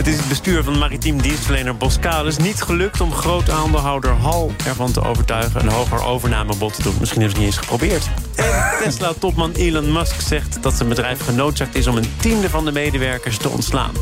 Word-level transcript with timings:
Het 0.00 0.08
is 0.08 0.16
het 0.16 0.28
bestuur 0.28 0.64
van 0.64 0.78
maritiem 0.78 1.22
dienstverlener 1.22 1.76
Boskalis 1.76 2.36
niet 2.36 2.62
gelukt 2.62 3.00
om 3.00 3.12
groot 3.12 3.50
aandeelhouder 3.50 4.10
Hal 4.10 4.52
ervan 4.66 4.92
te 4.92 5.02
overtuigen 5.02 5.60
een 5.60 5.68
hoger 5.68 6.04
overnamebod 6.04 6.74
te 6.74 6.82
doen. 6.82 6.94
Misschien 7.00 7.22
hebben 7.22 7.38
ze 7.40 7.46
het 7.46 7.54
niet 7.54 7.56
eens 7.56 7.68
geprobeerd. 7.68 8.08
En 8.36 8.84
Tesla-topman 8.84 9.52
Elon 9.52 9.92
Musk 9.92 10.20
zegt 10.20 10.62
dat 10.62 10.74
zijn 10.74 10.88
bedrijf 10.88 11.24
genoodzaakt 11.24 11.74
is 11.74 11.86
om 11.86 11.96
een 11.96 12.12
tiende 12.16 12.50
van 12.50 12.64
de 12.64 12.72
medewerkers 12.72 13.36
te 13.36 13.48
ontslaan. 13.48 13.92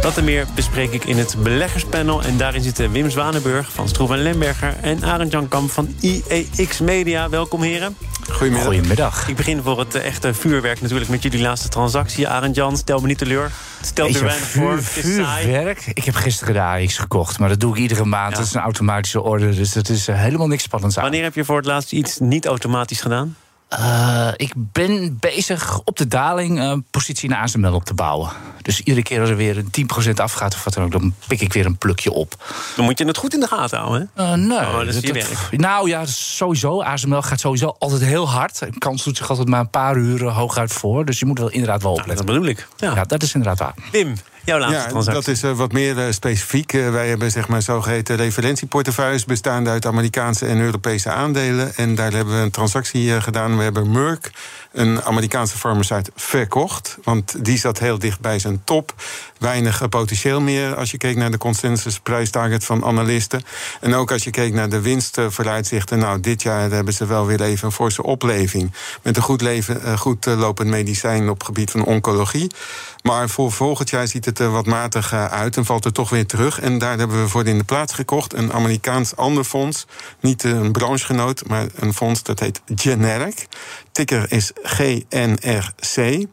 Dat 0.00 0.16
en 0.16 0.24
meer 0.24 0.46
bespreek 0.54 0.92
ik 0.92 1.04
in 1.04 1.18
het 1.18 1.36
beleggerspanel. 1.42 2.22
En 2.22 2.36
daarin 2.36 2.62
zitten 2.62 2.92
Wim 2.92 3.10
Zwanenburg 3.10 3.72
van 3.72 3.88
Stroef 3.88 4.10
en 4.10 4.22
Lemberger 4.22 4.76
en 4.80 5.04
Arend 5.04 5.32
Jan 5.32 5.48
Kamp 5.48 5.70
van 5.70 5.94
IEX 6.00 6.80
Media. 6.80 7.28
Welkom 7.28 7.62
heren. 7.62 7.96
Goedemiddag. 8.32 8.64
Goedemiddag. 8.64 9.28
Ik 9.28 9.36
begin 9.36 9.62
voor 9.62 9.78
het 9.78 9.94
echte 9.94 10.34
vuurwerk 10.34 10.80
natuurlijk 10.80 11.10
met 11.10 11.22
jullie 11.22 11.40
laatste 11.40 11.68
transactie. 11.68 12.28
Arend 12.28 12.54
Jan, 12.54 12.76
stel 12.76 13.00
me 13.00 13.06
niet 13.06 13.18
teleur. 13.18 13.50
Stel 13.82 14.06
er 14.06 14.12
weinig 14.12 14.48
voor. 14.48 14.72
Het 14.72 15.04
is 15.04 15.14
saai. 15.14 15.44
Vuurwerk? 15.44 15.86
Ik 15.94 16.04
heb 16.04 16.14
gisteren 16.14 16.54
de 16.54 16.60
AX 16.60 16.98
gekocht, 16.98 17.38
maar 17.38 17.48
dat 17.48 17.60
doe 17.60 17.74
ik 17.74 17.80
iedere 17.80 18.04
maand. 18.04 18.30
Ja. 18.30 18.36
Dat 18.36 18.46
is 18.46 18.54
een 18.54 18.60
automatische 18.60 19.22
order, 19.22 19.54
dus 19.54 19.72
dat 19.72 19.88
is 19.88 20.08
eh, 20.08 20.16
helemaal 20.16 20.46
niks 20.46 20.62
spannends 20.62 20.96
aan. 20.96 21.02
Wanneer 21.02 21.22
heb 21.22 21.34
je 21.34 21.44
voor 21.44 21.56
het 21.56 21.66
laatst 21.66 21.92
iets 21.92 22.18
niet 22.18 22.46
automatisch 22.46 23.00
gedaan? 23.00 23.36
Eh, 23.78 24.28
ik 24.36 24.52
ben 24.56 25.16
bezig 25.20 25.80
op 25.84 25.96
de 25.96 26.08
daling 26.08 26.60
een 26.60 26.84
positie 26.90 27.28
in 27.28 27.34
ASML 27.36 27.74
op 27.74 27.84
te 27.84 27.94
bouwen. 27.94 28.30
Dus 28.62 28.80
iedere 28.80 29.02
keer 29.02 29.20
als 29.20 29.28
er 29.30 29.36
weer 29.36 29.58
een 29.58 29.70
10% 29.70 30.20
afgaat 30.20 30.54
of 30.54 30.64
wat 30.64 30.74
dan 30.74 30.84
ook, 30.84 30.92
dan 30.92 31.14
pik 31.26 31.40
ik 31.40 31.52
weer 31.52 31.66
een 31.66 31.78
plukje 31.78 32.12
op. 32.12 32.44
Dan 32.76 32.84
moet 32.84 32.98
je 32.98 33.04
het 33.04 33.16
goed 33.16 33.34
in 33.34 33.40
de 33.40 33.46
gaten 33.46 33.78
houden. 33.78 34.10
Hè? 34.14 34.22
Eh, 34.24 34.32
nee. 34.38 34.58
Oh, 34.58 34.78
dat 34.78 34.94
is 34.94 35.00
werk. 35.10 35.28
nou 35.50 35.88
ja, 35.88 36.06
sowieso. 36.06 36.82
ASML 36.82 37.22
gaat 37.22 37.40
sowieso 37.40 37.74
altijd 37.78 38.02
heel 38.02 38.28
hard. 38.30 38.60
Een 38.60 38.78
kans 38.78 39.04
doet 39.04 39.16
zich 39.16 39.30
altijd 39.30 39.48
maar 39.48 39.60
een 39.60 39.70
paar 39.70 39.96
uur 39.96 40.26
eh, 40.26 40.36
hooguit 40.36 40.72
voor. 40.72 41.04
Dus 41.04 41.18
je 41.18 41.26
moet 41.26 41.38
wel 41.38 41.50
inderdaad 41.50 41.82
wel 41.82 41.94
Nou, 41.96 42.06
dat 42.08 42.20
opletten. 42.20 42.34
bedoel 42.34 42.50
ik. 42.50 42.68
Ja. 42.76 42.94
Ja, 42.94 43.04
dat 43.04 43.22
is 43.22 43.34
inderdaad 43.34 43.58
waar. 43.58 43.74
Wim, 43.92 44.14
jouw 44.44 44.58
laatste 44.58 44.78
Ja, 44.78 44.86
transactie. 44.86 45.24
dat 45.24 45.34
is 45.34 45.42
eh, 45.42 45.52
wat 45.52 45.72
meer 45.72 45.98
eh, 45.98 46.12
specifiek. 46.12 46.72
Eh, 46.72 46.90
wij 46.90 47.08
hebben 47.08 47.30
zeg 47.30 47.48
maar 47.48 47.62
zogeheten 47.62 48.16
referentieportefeuilles... 48.16 49.24
bestaande 49.24 49.70
uit 49.70 49.86
Amerikaanse 49.86 50.46
en 50.46 50.60
Europese 50.60 51.10
aandelen. 51.10 51.76
En 51.76 51.94
daar 51.94 52.12
hebben 52.12 52.34
we 52.36 52.40
een 52.40 52.50
transactie 52.50 53.20
gedaan. 53.20 53.56
We 53.56 53.62
hebben 53.62 53.90
Merck, 53.90 54.30
een 54.72 55.02
Amerikaanse 55.02 55.58
farmaceut, 55.58 56.10
verkocht. 56.14 56.98
Want 57.02 57.44
die 57.44 57.58
zat 57.58 57.78
heel 57.78 57.98
dicht 57.98 58.20
bij 58.20 58.38
zijn 58.38 58.60
top. 58.64 58.94
Weinig 59.38 59.88
potentieel 59.88 60.40
meer 60.40 60.74
als 60.74 60.90
je 60.90 60.96
keek 60.98 61.16
naar 61.16 61.30
de 61.30 61.38
consensusprijstarget 61.38 62.64
van 62.64 62.84
analisten. 62.84 63.42
En 63.80 63.94
ook 63.94 64.12
als 64.12 64.24
je 64.24 64.30
keek 64.30 64.52
naar 64.52 64.68
de 64.68 64.80
winstvooruitzichten. 64.80 65.98
Nou, 65.98 66.20
dit 66.20 66.42
jaar 66.42 66.70
hebben 66.70 66.94
ze 66.94 67.06
wel 67.06 67.26
weer 67.26 67.42
even 67.42 67.66
een 67.66 67.72
forse 67.72 68.02
opleving. 68.02 68.72
Met 69.02 69.16
een 69.16 69.22
goed, 69.22 69.40
leven, 69.40 69.98
goed 69.98 70.24
lopend 70.26 70.68
medicijn 70.68 71.28
op 71.28 71.38
het 71.38 71.46
gebied 71.46 71.70
van 71.70 71.84
oncologie. 71.84 72.50
Maar 73.02 73.28
voor 73.28 73.52
volgend 73.52 73.90
jaar 73.90 74.08
ziet 74.08 74.24
het 74.24 74.31
er 74.38 74.50
wat 74.50 74.66
matig 74.66 75.12
eh, 75.12 75.24
uit 75.24 75.56
en 75.56 75.64
valt 75.64 75.84
er 75.84 75.92
toch 75.92 76.10
weer 76.10 76.26
terug. 76.26 76.60
En 76.60 76.78
daar 76.78 76.98
hebben 76.98 77.22
we 77.22 77.28
voor 77.28 77.46
in 77.46 77.58
de 77.58 77.64
plaats 77.64 77.92
gekocht. 77.92 78.32
Een 78.32 78.52
Amerikaans 78.52 79.16
ander 79.16 79.44
fonds. 79.44 79.86
Niet 80.20 80.44
een 80.44 80.72
branchegenoot, 80.72 81.46
maar 81.46 81.66
een 81.76 81.94
fonds 81.94 82.22
dat 82.22 82.40
heet 82.40 82.60
Generic. 82.74 83.48
Ticker 83.92 84.32
is 84.32 84.52
GNRC. 84.62 86.26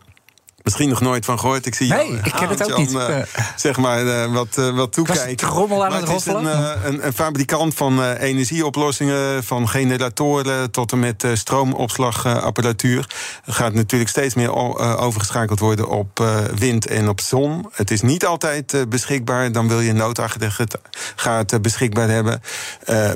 Misschien 0.63 0.89
nog 0.89 1.01
nooit 1.01 1.25
van 1.25 1.39
gehoord. 1.39 1.65
Ik 1.65 1.75
zie 1.75 1.89
Nee, 1.93 2.07
jou, 2.07 2.19
ik 2.23 2.31
ken 2.31 2.49
het 2.49 2.71
ook 2.71 2.77
niet. 2.77 2.95
eh, 2.95 3.17
zeg 3.55 3.77
maar 3.77 4.07
eh, 4.07 4.33
wat, 4.33 4.57
eh, 4.57 4.75
wat 4.75 4.93
toekijken. 4.93 5.35
trommel 5.35 5.83
aan 5.85 5.91
Maar 5.91 6.01
het 6.01 6.09
is 6.09 6.25
een, 6.25 6.45
een, 6.85 7.05
een 7.05 7.13
fabrikant 7.13 7.73
van 7.73 8.03
energieoplossingen, 8.13 9.43
van 9.43 9.69
generatoren 9.69 10.71
tot 10.71 10.91
en 10.91 10.99
met 10.99 11.27
stroomopslagapparatuur. 11.33 13.09
Er 13.45 13.53
gaat 13.53 13.73
natuurlijk 13.73 14.09
steeds 14.09 14.33
meer 14.35 14.53
overgeschakeld 14.97 15.59
worden 15.59 15.87
op 15.89 16.23
wind 16.55 16.87
en 16.87 17.09
op 17.09 17.21
zon. 17.21 17.65
Het 17.71 17.91
is 17.91 18.01
niet 18.01 18.25
altijd 18.25 18.85
beschikbaar. 18.89 19.51
Dan 19.51 19.67
wil 19.67 19.79
je 19.79 19.93
noodaggregaat 19.93 21.53
uh, 21.53 21.59
beschikbaar 21.61 22.09
hebben. 22.09 22.41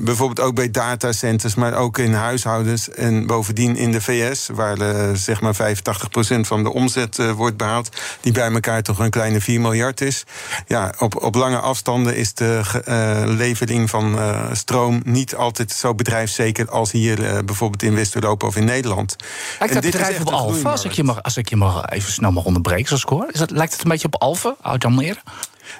Bijvoorbeeld 0.01 0.39
ook 0.47 0.55
bij 0.55 0.71
datacenters, 0.71 1.55
maar 1.55 1.73
ook 1.73 1.97
in 1.97 2.13
huishoudens. 2.13 2.89
En 2.89 3.27
bovendien 3.27 3.75
in 3.75 3.91
de 3.91 4.01
VS, 4.01 4.49
waar 4.53 4.77
zeg 5.17 5.41
maar 5.41 5.55
85% 5.55 6.39
van 6.39 6.63
de 6.63 6.73
omzet 6.73 7.17
wordt 7.35 7.57
behaald. 7.57 7.89
Die 8.21 8.31
bij 8.31 8.51
elkaar 8.51 8.81
toch 8.81 8.99
een 8.99 9.09
kleine 9.09 9.41
4 9.41 9.61
miljard 9.61 10.01
is. 10.01 10.23
Ja, 10.67 10.93
op, 10.99 11.23
op 11.23 11.35
lange 11.35 11.59
afstanden 11.59 12.15
is 12.15 12.33
de 12.33 12.61
eh, 12.85 13.23
levering 13.25 13.89
van 13.89 14.19
eh, 14.19 14.41
stroom 14.51 15.01
niet 15.05 15.35
altijd 15.35 15.71
zo 15.71 15.95
bedrijfszeker 15.95 16.69
als 16.69 16.91
hier 16.91 17.25
eh, 17.25 17.37
bijvoorbeeld 17.45 17.83
in 17.83 17.95
West-Europa 17.95 18.47
of 18.47 18.55
in 18.55 18.65
Nederland. 18.65 19.15
Lijkt 19.59 19.73
dat 19.73 19.83
bedrijf 19.83 20.19
op 20.19 20.29
Alfa? 20.29 20.71
Als 20.71 20.85
ik, 20.85 20.91
je 20.91 21.03
mag, 21.03 21.23
als 21.23 21.37
ik 21.37 21.49
je 21.49 21.55
mag 21.55 21.89
even 21.89 22.11
snel 22.11 22.31
mag 22.31 22.43
onderbreken, 22.43 22.87
zoals 22.87 23.03
ik 23.03 23.09
hoor. 23.09 23.27
Is 23.31 23.39
dat, 23.39 23.51
lijkt 23.51 23.73
het 23.73 23.83
een 23.83 23.89
beetje 23.89 24.07
op 24.07 24.21
Alfa 24.21 24.55
uit 24.61 24.85
Almere? 24.85 25.19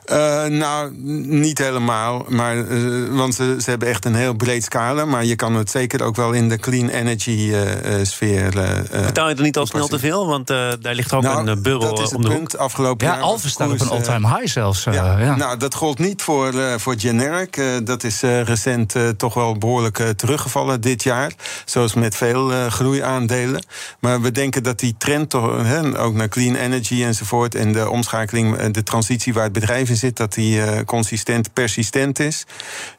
Eh, 0.06 0.44
nou, 0.46 0.92
niet 1.28 1.58
helemaal. 1.58 2.26
Maar, 2.30 2.58
eh, 2.58 2.78
want 3.10 3.36
ze, 3.36 3.56
ze 3.62 3.70
hebben 3.70 3.88
echt 3.88 4.06
een 4.06 4.16
heel 4.16 4.34
breed 4.34 4.64
scala. 4.64 5.06
Maar 5.06 5.26
je 5.26 5.36
kan 5.36 5.56
het 5.56 5.70
zeker 5.70 6.04
ook 6.04 6.16
wel 6.16 6.32
in 6.32 6.50
de 6.50 6.58
clean 6.58 6.90
energy 6.90 7.50
eh, 7.54 8.00
eh, 8.00 8.06
sfeer. 8.06 8.58
eh, 8.58 8.80
eh, 9.00 9.06
Betaal 9.06 9.30
je 9.30 9.36
er 9.36 9.42
niet 9.42 9.58
al 9.58 9.66
snel 9.66 9.88
te 9.88 10.00
veel? 10.00 10.28
Want 10.28 10.50
eh, 10.50 10.72
daar 10.82 10.94
ligt 10.96 11.14
ook 11.14 11.22
Nou, 11.24 11.48
een 11.48 11.62
bureau 11.62 11.86
dat 11.90 12.00
is 12.00 12.06
het 12.06 12.14
om 12.16 12.22
de 12.22 12.28
hoek. 12.28 12.38
punt. 12.38 12.58
Afgelopen 12.58 13.08
Ja, 13.08 13.14
jaar 13.14 13.22
was 13.22 13.48
staat 13.50 13.72
op 13.72 13.80
een 13.82 13.88
all-time 13.90 14.28
high 14.28 14.48
zelfs. 14.52 14.86
eh, 14.86 14.94
ja. 14.94 15.20
ja. 15.20 15.36
Nou, 15.36 15.58
dat 15.58 15.76
gold 15.76 16.00
niet 16.00 16.22
voor, 16.22 16.54
eh, 16.60 16.74
voor 16.78 16.96
generic. 16.98 17.62
Dat 17.84 18.04
is 18.04 18.24
eh, 18.24 18.42
recent 18.42 18.96
eh, 18.96 19.08
toch 19.10 19.34
wel 19.34 19.58
behoorlijk 19.58 20.00
eh, 20.00 20.10
teruggevallen 20.10 20.82
dit 20.82 21.04
jaar. 21.04 21.32
Zoals 21.66 21.94
met 21.94 22.16
veel 22.16 22.52
eh, 22.52 22.66
groeiaandelen. 22.68 23.64
Maar 24.00 24.22
we 24.22 24.32
denken 24.32 24.64
dat 24.64 24.80
die 24.80 24.96
trend 24.98 25.30
toch, 25.30 25.64
hè, 25.64 26.00
ook 26.00 26.14
naar 26.14 26.28
clean 26.28 26.56
energy 26.56 27.04
enzovoort... 27.04 27.56
en 27.56 27.72
de 27.74 27.90
omschakeling, 27.90 28.62
de 28.62 28.84
transitie 28.84 29.34
waar 29.34 29.44
het 29.44 29.54
bedrijf 29.54 29.83
in 29.90 29.96
zit... 29.96 30.18
dat 30.18 30.34
die 30.34 30.62
eh, 30.62 30.86
consistent, 30.86 31.54
persistent 31.54 32.20
is. 32.20 32.46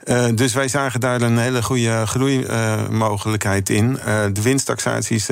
Eh, 0.04 0.26
dus 0.34 0.52
wij 0.54 0.68
zagen 0.68 1.00
daar 1.00 1.22
een 1.22 1.38
hele 1.38 1.62
goede 1.62 2.06
groeimogelijkheid 2.06 3.70
in. 3.70 3.98
Eh, 3.98 4.24
de 4.32 4.42
winsttaxaties 4.42 5.26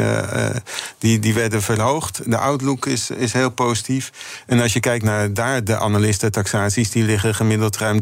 die, 0.99 1.19
die 1.19 1.35
werden 1.35 1.63
verhoogd. 1.63 2.31
De 2.31 2.37
outlook 2.39 2.87
is, 2.87 3.11
is 3.11 3.33
heel 3.33 3.51
positief. 3.51 4.11
En 4.47 4.61
als 4.61 4.73
je 4.73 4.81
kijkt 4.81 5.05
naar 5.05 5.35
daar 5.35 5.65
de 5.65 5.79
analistentaxaties... 5.79 6.91
die 6.91 7.05
liggen 7.05 7.35
gemiddeld 7.35 7.77
ruim 7.77 7.99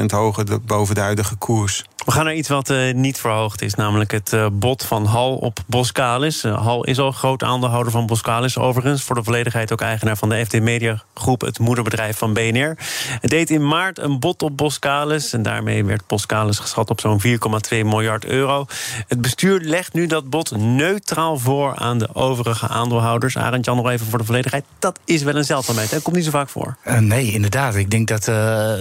30% 0.00 0.04
hoger 0.06 0.44
de- 0.46 0.58
boven 0.58 0.94
de 0.94 1.00
huidige 1.00 1.34
koers. 1.36 1.84
We 2.04 2.12
gaan 2.12 2.24
naar 2.24 2.34
iets 2.34 2.48
wat 2.48 2.72
niet 2.94 3.18
verhoogd 3.18 3.62
is, 3.62 3.74
namelijk 3.74 4.10
het 4.10 4.36
bod 4.52 4.84
van 4.84 5.04
Hal 5.04 5.36
op 5.36 5.58
Boskalis. 5.66 6.44
Eh, 6.44 6.62
Hal 6.62 6.84
is 6.84 6.98
al 6.98 7.12
groot 7.12 7.42
aandeelhouder 7.42 7.92
van 7.92 8.06
Boskalis, 8.06 8.58
overigens. 8.58 9.02
Voor 9.02 9.14
de 9.16 9.22
volledigheid 9.22 9.72
ook 9.72 9.80
eigenaar 9.80 10.16
van 10.16 10.28
de 10.28 10.44
FD 10.44 10.60
Media 10.60 11.02
Groep, 11.14 11.40
het 11.40 11.58
moederbedrijf 11.58 12.18
van 12.18 12.32
BNR. 12.32 12.77
Het 13.20 13.30
deed 13.30 13.50
in 13.50 13.66
maart 13.68 13.98
een 13.98 14.18
bod 14.20 14.42
op 14.42 14.56
Boskalis. 14.56 15.32
En 15.32 15.42
daarmee 15.42 15.84
werd 15.84 16.06
Boskalis 16.06 16.58
geschat 16.58 16.90
op 16.90 17.00
zo'n 17.00 17.20
4,2 17.26 17.28
miljard 17.70 18.24
euro. 18.24 18.66
Het 19.08 19.20
bestuur 19.20 19.60
legt 19.60 19.92
nu 19.92 20.06
dat 20.06 20.30
bod 20.30 20.56
neutraal 20.56 21.38
voor 21.38 21.74
aan 21.76 21.98
de 21.98 22.14
overige 22.14 22.68
aandeelhouders. 22.68 23.36
Arend 23.36 23.64
Jan, 23.64 23.76
nog 23.76 23.88
even 23.90 24.06
voor 24.06 24.18
de 24.18 24.24
volledigheid. 24.24 24.64
Dat 24.78 24.98
is 25.04 25.22
wel 25.22 25.36
een 25.36 25.44
zeldzaamheid, 25.44 25.90
hè? 25.90 26.00
komt 26.00 26.16
niet 26.16 26.24
zo 26.24 26.30
vaak 26.30 26.48
voor. 26.48 26.76
Eh, 26.82 26.98
nee, 26.98 27.32
inderdaad. 27.32 27.74
Ik 27.74 27.90
denk 27.90 28.08
dat 28.08 28.28
eh, 28.28 28.72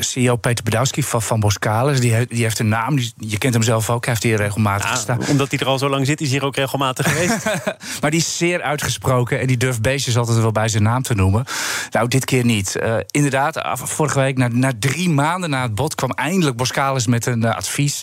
CEO 0.00 0.36
Peter 0.36 0.64
Bedowski 0.64 1.02
van, 1.02 1.22
van 1.22 1.40
Boskalis... 1.40 2.00
Die, 2.00 2.12
he- 2.12 2.26
die 2.26 2.42
heeft 2.42 2.58
een 2.58 2.68
naam, 2.68 2.96
die, 2.96 3.12
je 3.18 3.38
kent 3.38 3.54
hem 3.54 3.62
zelf 3.62 3.90
ook. 3.90 4.04
Hij 4.04 4.12
heeft 4.14 4.22
hier 4.26 4.36
regelmatig 4.36 4.88
Ja, 4.88 4.94
gestaan. 4.94 5.18
omdat 5.28 5.50
hij 5.50 5.58
er 5.58 5.66
al 5.66 5.78
zo 5.78 5.88
lang 5.88 6.06
zit, 6.06 6.20
is 6.20 6.28
hij 6.28 6.36
hier 6.38 6.46
ook 6.46 6.56
regelmatig 6.56 7.08
geweest. 7.12 7.44
Maar 8.00 8.10
die 8.10 8.20
is 8.20 8.36
zeer 8.36 8.62
uitgesproken 8.62 9.40
en 9.40 9.46
die 9.46 9.56
durft 9.56 9.82
beestjes 9.82 10.16
altijd 10.16 10.38
wel 10.38 10.52
bij 10.52 10.68
zijn 10.68 10.82
naam 10.82 11.02
te 11.02 11.14
noemen. 11.14 11.44
Nou, 11.90 12.08
dit 12.08 12.24
keer 12.24 12.44
niet. 12.44 12.76
Eh, 12.76 12.94
inderdaad, 13.10 13.43
vorige 13.74 14.18
week, 14.18 14.52
na, 14.52 14.72
drie 14.78 15.10
maanden 15.10 15.50
na 15.50 15.62
het 15.62 15.74
bod, 15.74 15.94
kwam 15.94 16.10
eindelijk 16.10 16.56
Boskalis 16.56 17.06
met 17.06 17.26
een 17.26 17.44
eh, 17.44 17.56
advies. 17.56 18.02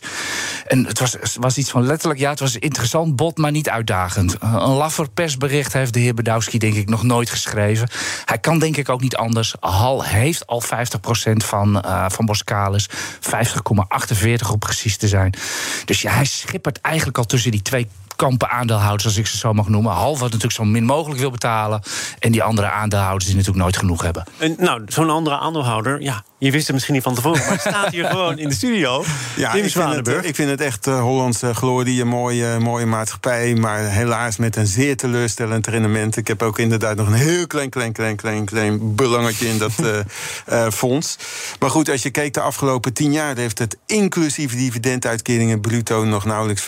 En 0.67 0.85
het 0.85 0.99
was, 0.99 1.17
was 1.39 1.57
iets 1.57 1.69
van 1.69 1.83
letterlijk, 1.83 2.19
ja, 2.19 2.29
het 2.29 2.39
was 2.39 2.53
een 2.53 2.61
interessant 2.61 3.15
bod, 3.15 3.37
maar 3.37 3.51
niet 3.51 3.69
uitdagend. 3.69 4.37
Eh, 4.37 4.51
een 4.51 4.73
laffer 4.73 5.09
persbericht 5.09 5.73
heeft 5.73 5.93
de 5.93 5.99
heer 5.99 6.13
Bedowski, 6.13 6.57
denk 6.57 6.73
ik, 6.73 6.89
nog 6.89 7.03
nooit 7.03 7.29
geschreven. 7.29 7.89
Hij 8.25 8.37
kan, 8.37 8.59
denk 8.59 8.77
ik, 8.77 8.89
ook 8.89 9.01
niet 9.01 9.15
anders. 9.15 9.55
Hal 9.59 10.03
heeft 10.03 10.47
al 10.47 10.61
50% 10.61 10.65
van, 11.45 11.81
eh 11.81 12.05
van 12.07 12.25
Boskalis, 12.25 12.89
50,48 12.89 14.51
om 14.51 14.59
precies 14.59 14.97
te 14.97 15.07
zijn. 15.07 15.33
Dus 15.85 16.01
ja, 16.01 16.11
hij 16.11 16.25
schippert 16.25 16.81
eigenlijk 16.81 17.17
al 17.17 17.25
tussen 17.25 17.51
die 17.51 17.61
twee 17.61 17.87
kampen 18.15 18.49
aandeelhouders, 18.49 19.05
als 19.05 19.17
ik 19.17 19.27
ze 19.27 19.37
zo 19.37 19.53
mag 19.53 19.67
noemen. 19.67 19.91
Half 19.91 20.13
wat 20.13 20.21
natuurlijk 20.21 20.53
zo 20.53 20.63
min 20.63 20.83
mogelijk 20.83 21.19
wil 21.19 21.31
betalen. 21.31 21.81
En 22.19 22.31
die 22.31 22.43
andere 22.43 22.69
aandeelhouders 22.69 23.25
die 23.25 23.35
natuurlijk 23.35 23.63
nooit 23.63 23.77
genoeg 23.77 24.01
hebben. 24.01 24.23
En, 24.37 24.55
nou, 24.57 24.81
zo'n 24.87 25.09
andere 25.09 25.37
aandeelhouder, 25.37 26.01
ja, 26.01 26.23
je 26.43 26.51
wist 26.51 26.65
het 26.65 26.73
misschien 26.73 26.93
niet 26.93 27.03
van 27.03 27.15
tevoren, 27.15 27.39
maar 27.39 27.51
het 27.51 27.59
staat 27.61 27.91
hier 27.91 28.05
gewoon 28.15 28.37
in 28.37 28.49
de 28.49 28.55
studio. 28.55 29.03
Ja, 29.35 29.53
ik 29.53 29.71
vind, 29.71 29.95
het, 29.95 30.25
ik 30.25 30.35
vind, 30.35 30.49
het, 30.49 30.61
echt 30.61 30.87
uh, 30.87 31.01
Hollandse 31.01 31.53
glorie, 31.53 32.01
een 32.01 32.07
mooie, 32.07 32.59
mooie 32.59 32.85
maatschappij. 32.85 33.53
Maar 33.55 33.79
helaas 33.79 34.37
met 34.37 34.55
een 34.55 34.67
zeer 34.67 34.97
teleurstellend 34.97 35.67
rendement. 35.67 36.17
Ik 36.17 36.27
heb 36.27 36.41
ook 36.41 36.59
inderdaad 36.59 36.95
nog 36.95 37.07
een 37.07 37.13
heel 37.13 37.47
klein, 37.47 37.69
klein, 37.69 37.91
klein, 37.91 38.15
klein, 38.15 38.45
klein 38.45 38.95
belangetje 38.95 39.47
in 39.47 39.57
dat 39.57 39.71
uh, 39.81 39.87
uh, 40.65 40.71
fonds. 40.71 41.17
Maar 41.59 41.69
goed, 41.69 41.89
als 41.89 42.03
je 42.03 42.09
kijkt 42.09 42.33
de 42.33 42.41
afgelopen 42.41 42.93
tien 42.93 43.11
jaar, 43.11 43.37
heeft 43.37 43.59
het 43.59 43.77
inclusief 43.85 44.55
dividenduitkeringen 44.55 45.61
bruto 45.61 46.03
nog 46.03 46.25
nauwelijks 46.25 46.61
5% 46.61 46.65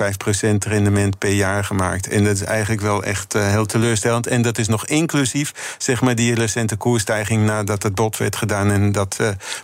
rendement 0.67 1.17
per 1.17 1.31
jaar 1.31 1.63
gemaakt. 1.63 2.07
En 2.07 2.23
dat 2.23 2.33
is 2.33 2.43
eigenlijk 2.43 2.81
wel 2.81 3.03
echt 3.03 3.33
heel 3.33 3.65
teleurstellend. 3.65 4.27
En 4.27 4.41
dat 4.41 4.57
is 4.57 4.67
nog 4.67 4.87
inclusief, 4.87 5.75
zeg 5.77 6.01
maar, 6.01 6.15
die 6.15 6.35
recente 6.35 6.75
koersstijging 6.75 7.45
nadat 7.45 7.83
het 7.83 7.95
bod 7.95 8.17
werd 8.17 8.35
gedaan. 8.35 8.71
En 8.71 8.91
dat 8.91 9.17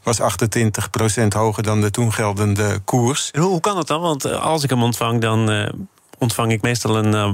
was 0.04 0.22
28% 0.22 1.28
hoger 1.28 1.64
dan 1.64 1.82
de 1.82 1.92
toen 1.92 2.14
geldende 2.14 2.80
koers. 2.80 3.30
hoe, 3.34 3.44
hoe 3.44 3.60
kan 3.60 3.76
dat 3.76 3.88
dan? 3.88 4.02
Want 4.02 4.26
eh, 4.26 4.46
als 4.46 4.64
ik 4.64 4.70
hem 4.70 4.84
ontvang, 4.84 5.22
dan 5.22 5.52
uh, 5.52 5.70
ontvang 6.18 6.52
ik 6.52 6.62
meestal 6.62 6.98
een 6.98 7.14
uh, 7.14 7.34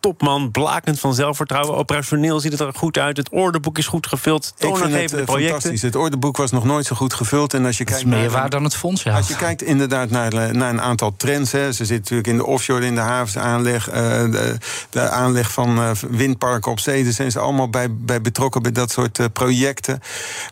topman, 0.00 0.50
blakend 0.50 1.00
van 1.00 1.14
zelfvertrouwen. 1.14 1.76
Operationeel 1.76 2.40
ziet 2.40 2.52
het 2.52 2.60
er 2.60 2.72
goed 2.74 2.98
uit. 2.98 3.16
Het 3.16 3.28
ordeboek 3.28 3.78
is 3.78 3.86
goed 3.86 4.06
gevuld. 4.06 4.52
Toonaangevende 4.56 5.24
projecten. 5.24 5.50
Fantastisch. 5.50 5.82
Het 5.82 5.96
ordeboek 5.96 6.36
was 6.36 6.50
nog 6.50 6.64
nooit 6.64 6.86
zo 6.86 6.96
goed 6.96 7.14
gevuld. 7.14 7.54
En 7.54 7.64
als 7.64 7.78
je 7.78 7.84
kijkt 7.84 8.00
is 8.00 8.06
meer 8.06 8.30
waar 8.30 8.50
dan 8.50 8.64
het 8.64 8.76
fonds, 8.76 9.02
ja. 9.02 9.16
Als 9.16 9.28
je 9.28 9.36
kijkt 9.36 9.62
inderdaad 9.62 10.10
naar, 10.10 10.54
naar 10.54 10.70
een 10.70 10.80
aantal 10.80 11.14
trends. 11.16 11.52
Hè. 11.52 11.72
Ze 11.72 11.84
zitten 11.84 11.96
natuurlijk 11.96 12.28
in 12.28 12.36
de 12.36 12.46
offshore, 12.46 12.86
in 12.86 12.94
de 12.94 13.00
havensaanleg. 13.00 13.88
Uh, 13.88 13.94
de, 13.94 14.56
de, 14.90 15.08
aanleg 15.08 15.52
van 15.52 15.78
uh, 15.78 15.90
windparken 16.10 16.70
op 16.70 16.78
zee. 16.78 17.04
Daar 17.04 17.12
zijn 17.12 17.30
ze 17.30 17.38
allemaal 17.38 17.70
bij, 17.70 17.94
bij 17.94 18.20
betrokken 18.20 18.62
bij 18.62 18.72
dat 18.72 18.90
soort 18.90 19.18
uh, 19.18 19.26
projecten. 19.32 20.00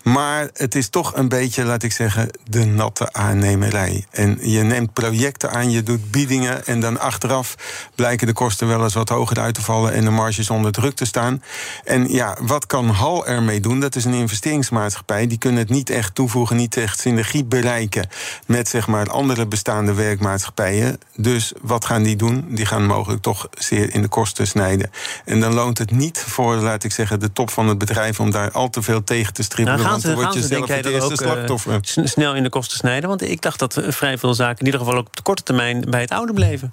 Maar 0.03 0.49
het 0.53 0.75
is 0.75 0.89
toch 0.89 1.15
een 1.15 1.29
beetje, 1.29 1.65
laat 1.65 1.83
ik 1.83 1.93
zeggen, 1.93 2.29
de 2.45 2.65
natte 2.65 3.12
aannemerij. 3.12 4.06
En 4.11 4.39
je 4.41 4.62
neemt 4.62 4.93
projecten 4.93 5.50
aan, 5.50 5.71
je 5.71 5.83
doet 5.83 6.11
biedingen. 6.11 6.67
En 6.67 6.81
dan 6.81 7.00
achteraf 7.00 7.55
blijken 7.95 8.27
de 8.27 8.33
kosten 8.33 8.69
wel 8.69 8.83
eens 8.83 8.95
wat 8.95 9.09
hoger 9.09 9.38
uit 9.38 9.55
te 9.55 9.62
vallen 9.62 9.93
en 9.93 10.05
de 10.05 10.11
marges 10.11 10.50
onder 10.50 10.73
druk 10.73 10.94
te 10.94 11.05
staan. 11.05 11.43
En 11.85 12.12
ja, 12.12 12.37
wat 12.40 12.67
kan 12.67 12.88
HAL 12.88 13.26
ermee 13.26 13.61
doen? 13.61 13.81
Dat 13.81 13.96
is 13.96 14.05
een 14.05 14.12
investeringsmaatschappij. 14.12 15.26
Die 15.26 15.38
kunnen 15.38 15.61
het 15.61 15.70
niet 15.70 15.90
echt 15.90 16.14
toevoegen, 16.14 16.56
niet 16.56 16.76
echt 16.76 17.00
synergie 17.00 17.44
bereiken 17.44 18.08
met 18.46 18.69
zeg 18.69 18.87
maar 18.87 19.11
andere 19.11 19.46
bestaande 19.46 19.94
werkmaatschappijen. 19.94 20.99
Dus 21.17 21.52
wat 21.61 21.85
gaan 21.85 22.02
die 22.02 22.17
doen? 22.17 22.44
Die 22.49 22.67
gaan 22.67 22.87
mogelijk 22.87 23.23
toch 23.23 23.49
zeer 23.58 23.94
in 23.94 24.02
de 24.02 24.08
kosten 24.08 24.46
snijden. 24.46 24.90
En 25.25 25.40
dan 25.40 25.55
loont 25.55 25.79
het 25.79 25.90
niet 25.90 26.25
voor, 26.26 26.55
laat 26.55 26.85
ik 26.85 26.93
zeggen, 26.93 27.20
de 27.20 27.32
top 27.32 27.50
van 27.50 27.69
het 27.69 27.79
bedrijf 27.79 28.20
om 28.20 28.31
daar 28.31 28.50
al 28.50 28.70
te 28.70 28.82
veel 28.82 29.05
tegen 29.05 29.32
te 29.32 29.43
stribbelen. 29.43 29.81
Nou, 29.81 29.90
want 29.90 30.02
dan 30.02 30.14
word 30.14 30.35
je 30.35 30.43
zelf 30.43 30.69
het 30.69 30.87
eerste 30.87 31.11
ook, 31.11 31.17
slachtoffer. 31.17 31.73
Uh, 31.73 32.05
snel 32.05 32.35
in 32.35 32.43
de 32.43 32.49
kosten 32.49 32.79
snijden. 32.79 33.08
Want 33.08 33.23
ik 33.23 33.43
dacht 33.43 33.58
dat 33.58 33.81
vrij 33.88 34.19
veel 34.19 34.35
zaken 34.35 34.58
in 34.58 34.64
ieder 34.64 34.81
geval 34.81 34.96
ook 34.96 35.06
op 35.06 35.17
de 35.17 35.23
korte 35.23 35.43
termijn 35.43 35.85
bij 35.90 36.00
het 36.00 36.11
oude 36.11 36.32
bleven. 36.32 36.73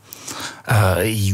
Uh, 0.69 1.27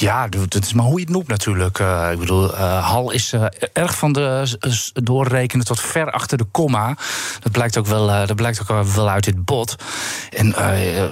ja, 0.00 0.28
dat 0.28 0.71
is 0.72 0.78
maar 0.78 0.86
hoe 0.86 0.98
je 0.98 1.04
het 1.04 1.14
noemt 1.14 1.28
natuurlijk. 1.28 1.78
Uh, 1.78 2.08
ik 2.12 2.18
bedoel, 2.18 2.50
uh, 2.54 2.88
Hal 2.88 3.10
is 3.10 3.32
uh, 3.32 3.44
erg 3.72 3.98
van 3.98 4.12
de 4.12 4.58
doorrekenen 4.92 5.66
tot 5.66 5.80
ver 5.80 6.10
achter 6.10 6.38
de 6.38 6.44
komma. 6.44 6.96
Dat 7.40 7.52
blijkt 7.52 7.78
ook 7.78 7.86
wel, 7.86 8.26
dat 8.26 8.36
blijkt 8.36 8.60
ook 8.60 8.86
wel 8.86 9.08
uit 9.08 9.24
dit 9.24 9.44
bod. 9.44 9.76
En 10.30 10.46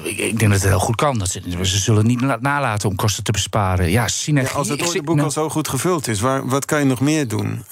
ik, 0.04 0.18
ik, 0.18 0.38
denk 0.38 0.52
dat 0.52 0.60
het 0.60 0.70
heel 0.70 0.78
goed 0.78 0.96
kan. 0.96 1.18
Dat 1.18 1.28
ze, 1.28 1.42
ze 1.62 1.78
zullen 1.78 2.06
niet 2.06 2.40
nalaten 2.40 2.88
om 2.88 2.96
kosten 2.96 3.24
te 3.24 3.32
besparen. 3.32 3.90
Ja, 3.90 4.08
synergie. 4.08 4.52
Ja, 4.52 4.58
als 4.58 4.68
het 4.68 4.86
orderboek 4.86 5.14
nou, 5.14 5.26
al 5.26 5.32
zo 5.32 5.48
goed 5.48 5.68
gevuld 5.68 6.08
is, 6.08 6.20
waar, 6.20 6.48
wat 6.48 6.64
kan 6.64 6.78
je 6.78 6.84
nog 6.84 7.00
meer 7.00 7.28
doen? 7.28 7.64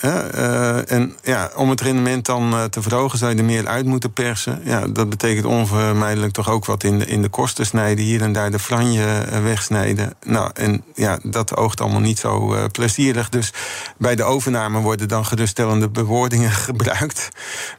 en 0.87 1.15
ja, 1.23 1.51
om 1.57 1.71
het 1.71 1.81
rendement 1.81 2.27
dan 2.27 2.69
te 2.71 2.83
verhogen, 2.83 3.19
zou 3.19 3.33
je 3.33 3.39
er 3.39 3.45
meer 3.45 3.67
uit 3.67 3.87
moeten 3.87 4.13
persen. 4.13 4.61
Ja, 4.65 4.87
dat 4.87 5.09
betekent 5.09 5.47
onvermijdelijk 5.47 6.33
toch 6.33 6.51
ook 6.51 6.65
wat 6.65 6.85
in 6.85 6.99
de, 6.99 7.07
in 7.07 7.23
de 7.23 7.29
kosten 7.29 7.67
snijden. 7.67 8.05
Hier 8.05 8.23
en 8.23 8.33
daar 8.33 8.51
de 8.51 8.59
franje 8.59 9.25
wegsnijden. 9.43 10.15
Nou, 10.27 10.51
en 10.55 10.85
ja, 10.95 11.19
dat 11.23 11.57
oogt 11.57 11.78
allemaal 11.81 12.01
niet 12.01 12.19
zo 12.19 12.55
uh, 12.55 12.65
plezierig. 12.73 13.29
Dus 13.29 13.53
bij 13.97 14.15
de 14.15 14.23
overname 14.23 14.81
worden 14.81 15.09
dan 15.09 15.27
geruststellende 15.27 15.89
bewoordingen 15.89 16.51
gebruikt. 16.69 17.29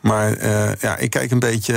Maar 0.02 0.38
uh, 0.38 0.76
ja, 0.76 0.98
ik 0.98 1.10
kijk 1.10 1.32
een 1.32 1.40
beetje 1.40 1.74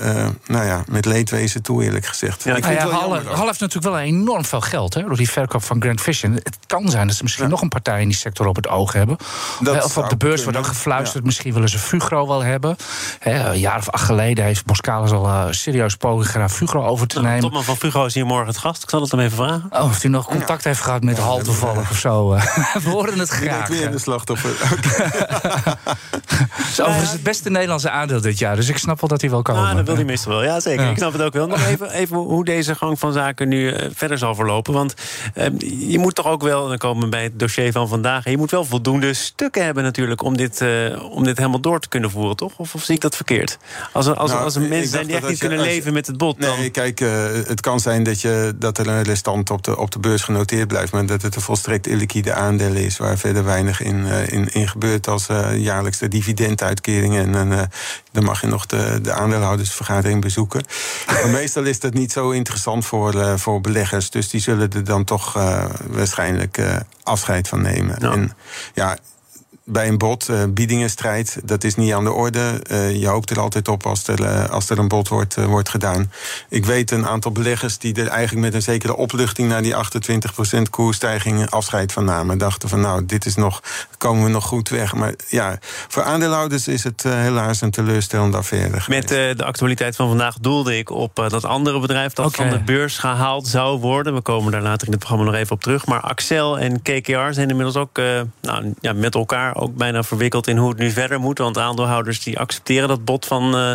uh, 0.00 0.26
nou 0.46 0.66
ja, 0.66 0.84
met 0.88 1.04
leedwezen 1.04 1.62
toe, 1.62 1.84
eerlijk 1.84 2.06
gezegd. 2.06 2.44
Ja, 2.44 2.56
ik 2.56 2.64
vind 2.64 2.80
ja, 2.80 3.44
heeft 3.46 3.60
natuurlijk 3.60 3.94
wel 3.94 3.98
enorm 3.98 4.44
veel 4.44 4.60
geld 4.60 4.94
hè, 4.94 5.02
door 5.02 5.16
die 5.16 5.30
verkoop 5.30 5.62
van 5.62 5.82
Grand 5.82 6.00
Vision. 6.00 6.32
Het 6.32 6.58
kan 6.66 6.88
zijn 6.88 7.06
dat 7.06 7.16
ze 7.16 7.22
misschien 7.22 7.44
ja. 7.44 7.50
nog 7.50 7.62
een 7.62 7.68
partij 7.68 8.00
in 8.00 8.08
die 8.08 8.16
sector 8.16 8.46
op 8.46 8.56
het 8.56 8.68
oog 8.68 8.92
hebben. 8.92 9.16
Dat 9.60 9.84
of 9.84 9.98
op 9.98 10.08
de 10.08 10.16
beurs 10.16 10.42
wordt 10.42 10.58
ook 10.58 10.66
gefluisterd, 10.66 11.18
ja. 11.18 11.26
misschien 11.26 11.52
willen 11.52 11.68
ze 11.68 11.78
Fugro 11.78 12.26
wel 12.26 12.42
hebben. 12.42 12.76
Hè, 13.18 13.50
een 13.50 13.58
jaar 13.58 13.78
of 13.78 13.90
acht 13.90 14.04
geleden 14.04 14.44
heeft 14.44 14.64
Boskalis 14.64 15.10
al 15.10 15.46
serieus 15.50 15.96
poging 15.96 16.30
gedaan 16.30 16.50
Fugro 16.50 16.84
over 16.84 17.06
te 17.06 17.14
nou, 17.14 17.26
nemen. 17.26 17.42
Topman 17.42 17.64
van 17.64 17.76
Fugro 17.76 18.04
is 18.04 18.14
hier 18.14 18.26
morgen 18.26 18.46
het 18.46 18.58
gast. 18.58 18.82
Ik 18.82 18.90
zal 18.90 19.00
het 19.00 19.10
hem 19.10 19.20
even 19.20 19.36
vragen. 19.36 19.66
Oh, 19.70 19.84
of 19.84 20.02
hij 20.02 20.10
nog 20.10 20.26
contact 20.26 20.64
heeft 20.64 20.80
gehad 20.80 21.02
met 21.02 21.18
Hal 21.18 21.42
toevallig 21.64 21.90
of 21.90 21.98
zo. 21.98 22.28
We 22.84 22.90
horen 22.90 23.18
het 23.18 23.28
graag. 23.28 23.68
weer 23.68 23.90
de 23.90 23.98
slachtoffer. 23.98 24.50
Het 26.34 26.68
is 26.68 26.80
overigens 26.80 27.12
het 27.12 27.22
beste 27.22 27.50
Nederlandse 27.50 27.90
aandeel 27.90 28.20
dit 28.20 28.38
jaar. 28.38 28.56
Dus 28.56 28.68
ik 28.68 28.78
snap 28.78 29.00
wel 29.00 29.08
dat 29.08 29.20
hij 29.20 29.30
wel 29.30 29.42
kan. 29.42 29.54
Nou, 29.54 29.76
dat 29.76 29.86
wil 29.86 29.94
hij 29.94 30.04
meestal 30.04 30.32
wel. 30.32 30.42
Ja, 30.42 30.60
zeker. 30.60 30.84
Ja. 30.84 30.90
Ik 30.90 30.96
snap 30.96 31.12
het 31.12 31.22
ook 31.22 31.32
wel. 31.32 31.46
Nog 31.46 31.66
even, 31.66 31.90
even 31.90 32.16
hoe 32.16 32.44
deze 32.44 32.74
gang 32.74 32.98
van 32.98 33.12
zaken 33.12 33.48
nu 33.48 33.72
uh, 33.72 33.88
verder 33.94 34.18
zal 34.18 34.34
verlopen. 34.34 34.72
Want 34.72 34.94
uh, 35.34 35.46
je 35.90 35.98
moet 35.98 36.14
toch 36.14 36.26
ook 36.26 36.42
wel, 36.42 36.68
dan 36.68 36.78
komen 36.78 37.02
we 37.02 37.08
bij 37.08 37.22
het 37.22 37.38
dossier 37.38 37.72
van 37.72 37.88
vandaag... 37.88 38.28
je 38.28 38.36
moet 38.36 38.50
wel 38.50 38.64
voldoende 38.64 39.14
stukken 39.14 39.64
hebben 39.64 39.82
natuurlijk... 39.82 40.22
om 40.22 40.36
dit, 40.36 40.60
uh, 40.60 41.10
om 41.10 41.24
dit 41.24 41.36
helemaal 41.38 41.60
door 41.60 41.80
te 41.80 41.88
kunnen 41.88 42.10
voeren, 42.10 42.36
toch? 42.36 42.52
Of, 42.56 42.74
of 42.74 42.82
zie 42.82 42.94
ik 42.94 43.00
dat 43.00 43.16
verkeerd? 43.16 43.58
Als 43.92 44.06
er, 44.06 44.14
als, 44.14 44.30
nou, 44.30 44.44
als 44.44 44.54
er 44.54 44.62
mensen 44.62 44.88
zijn 44.88 45.06
die 45.06 45.16
echt 45.16 45.28
niet 45.28 45.38
kunnen 45.38 45.60
leven 45.60 45.92
met 45.92 46.06
het 46.06 46.16
bod... 46.16 46.38
Nee, 46.38 46.70
kijk, 46.70 46.98
het 47.46 47.60
kan 47.60 47.80
zijn 47.80 48.02
dat, 48.02 48.20
je, 48.20 48.52
dat 48.56 48.78
er 48.78 48.88
een 48.88 49.02
restant 49.02 49.50
op 49.50 49.62
de, 49.62 49.78
op 49.78 49.90
de 49.90 49.98
beurs 49.98 50.22
genoteerd 50.22 50.68
blijft... 50.68 50.92
maar 50.92 51.06
dat 51.06 51.22
het 51.22 51.36
een 51.36 51.42
volstrekt 51.54 51.86
illiquide 51.86 52.32
aandeel 52.32 52.74
is... 52.74 52.96
waar 52.96 53.18
verder 53.18 53.44
weinig 53.44 53.80
in, 53.80 54.06
in, 54.06 54.52
in 54.52 54.68
gebeurt 54.68 55.08
als 55.08 55.26
jaarlijkse 55.56 56.08
dividenduitkeringen. 56.08 57.34
En 57.34 57.50
uh, 57.50 57.60
dan 58.12 58.24
mag 58.24 58.40
je 58.40 58.46
nog 58.46 58.66
de, 58.66 58.98
de 59.02 59.12
aandeelhoudersvergadering 59.12 60.20
bezoeken. 60.20 60.64
maar 61.06 61.28
meestal 61.28 61.62
is 61.64 61.80
dat 61.80 61.94
niet 61.94 62.12
zo 62.12 62.30
interessant 62.30 62.86
voor, 62.86 63.38
voor 63.38 63.60
beleggers. 63.60 64.10
Dus 64.10 64.28
die 64.28 64.40
zullen 64.40 64.72
er 64.72 64.84
dan 64.84 65.04
toch 65.04 65.32
waarschijnlijk 65.90 66.60
afscheid 67.02 67.48
van 67.48 67.62
nemen. 67.62 67.96
Ja. 68.00 68.12
En 68.12 68.36
ja, 68.74 68.98
bij 69.64 69.88
een 69.88 69.98
bod, 69.98 70.28
uh, 70.28 70.42
biedingenstrijd, 70.48 71.38
dat 71.44 71.64
is 71.64 71.74
niet 71.74 71.92
aan 71.92 72.04
de 72.04 72.12
orde. 72.12 72.60
Uh, 72.70 72.94
je 73.00 73.06
hoopt 73.06 73.30
er 73.30 73.40
altijd 73.40 73.68
op 73.68 73.86
als 73.86 74.06
er, 74.06 74.20
uh, 74.20 74.50
als 74.50 74.70
er 74.70 74.78
een 74.78 74.88
bod 74.88 75.08
wordt, 75.08 75.34
wordt 75.34 75.68
gedaan. 75.68 76.12
Ik 76.48 76.64
weet 76.64 76.90
een 76.90 77.06
aantal 77.06 77.32
beleggers 77.32 77.78
die 77.78 77.94
er 77.94 78.06
eigenlijk 78.06 78.46
met 78.46 78.54
een 78.54 78.62
zekere 78.62 78.96
opluchting 78.96 79.48
naar 79.48 79.62
die 79.62 79.74
28% 79.74 80.62
koersstijging 80.70 81.50
afscheid 81.50 81.92
van 81.92 82.04
namen. 82.04 82.38
Dachten 82.38 82.68
van 82.68 82.80
nou, 82.80 83.06
dit 83.06 83.26
is 83.26 83.34
nog, 83.34 83.62
komen 83.98 84.24
we 84.24 84.30
nog 84.30 84.44
goed 84.44 84.68
weg. 84.68 84.94
Maar 84.94 85.14
ja, 85.28 85.58
voor 85.88 86.02
aandeelhouders 86.02 86.68
is 86.68 86.84
het 86.84 87.02
helaas 87.02 87.60
een 87.60 87.70
teleurstellende 87.70 88.36
affaire. 88.36 88.80
Met 88.86 89.08
de 89.08 89.44
actualiteit 89.44 89.96
van 89.96 90.08
vandaag 90.08 90.38
doelde 90.40 90.78
ik 90.78 90.90
op 90.90 91.14
dat 91.28 91.44
andere 91.44 91.80
bedrijf 91.80 92.12
dat 92.12 92.26
okay. 92.26 92.48
van 92.48 92.58
de 92.58 92.64
beurs 92.64 92.98
gehaald 92.98 93.46
zou 93.46 93.80
worden. 93.80 94.14
We 94.14 94.20
komen 94.20 94.52
daar 94.52 94.62
later 94.62 94.86
in 94.86 94.92
het 94.92 95.00
programma 95.00 95.30
nog 95.30 95.34
even 95.34 95.52
op 95.52 95.62
terug. 95.62 95.86
Maar 95.86 96.00
Axel 96.00 96.58
en 96.58 96.82
KKR 96.82 97.32
zijn 97.32 97.48
inmiddels 97.48 97.76
ook 97.76 97.98
nou, 98.40 98.74
ja, 98.80 98.92
met 98.92 99.14
elkaar 99.14 99.53
ook 99.54 99.74
bijna 99.74 100.02
verwikkeld 100.02 100.46
in 100.46 100.56
hoe 100.56 100.68
het 100.68 100.78
nu 100.78 100.90
verder 100.90 101.20
moet. 101.20 101.38
Want 101.38 101.58
aandeelhouders 101.58 102.22
die 102.22 102.38
accepteren 102.38 102.88
dat 102.88 103.04
bod 103.04 103.26
van 103.26 103.56
uh, 103.56 103.72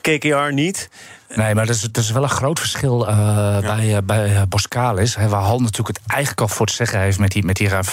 KKR 0.00 0.52
niet. 0.52 0.88
Nee, 1.34 1.54
maar 1.54 1.66
dat 1.66 1.88
is, 1.92 2.10
wel 2.10 2.22
een 2.22 2.28
groot 2.28 2.58
verschil 2.58 3.08
uh, 3.08 3.16
ja. 3.60 3.60
bij, 3.60 3.88
uh, 3.88 3.98
bij 4.04 4.48
Boskalis. 4.48 5.14
Hè, 5.14 5.28
waar 5.28 5.42
Hal 5.42 5.60
natuurlijk 5.60 5.98
het 5.98 6.06
eigenlijk 6.06 6.40
al 6.40 6.48
voor 6.48 6.66
het 6.66 6.74
zeggen 6.74 7.00
heeft 7.00 7.18
met 7.18 7.32
die, 7.32 7.44
met 7.44 7.56
die 7.56 7.68
ruim 7.68 7.84
50% 7.84 7.90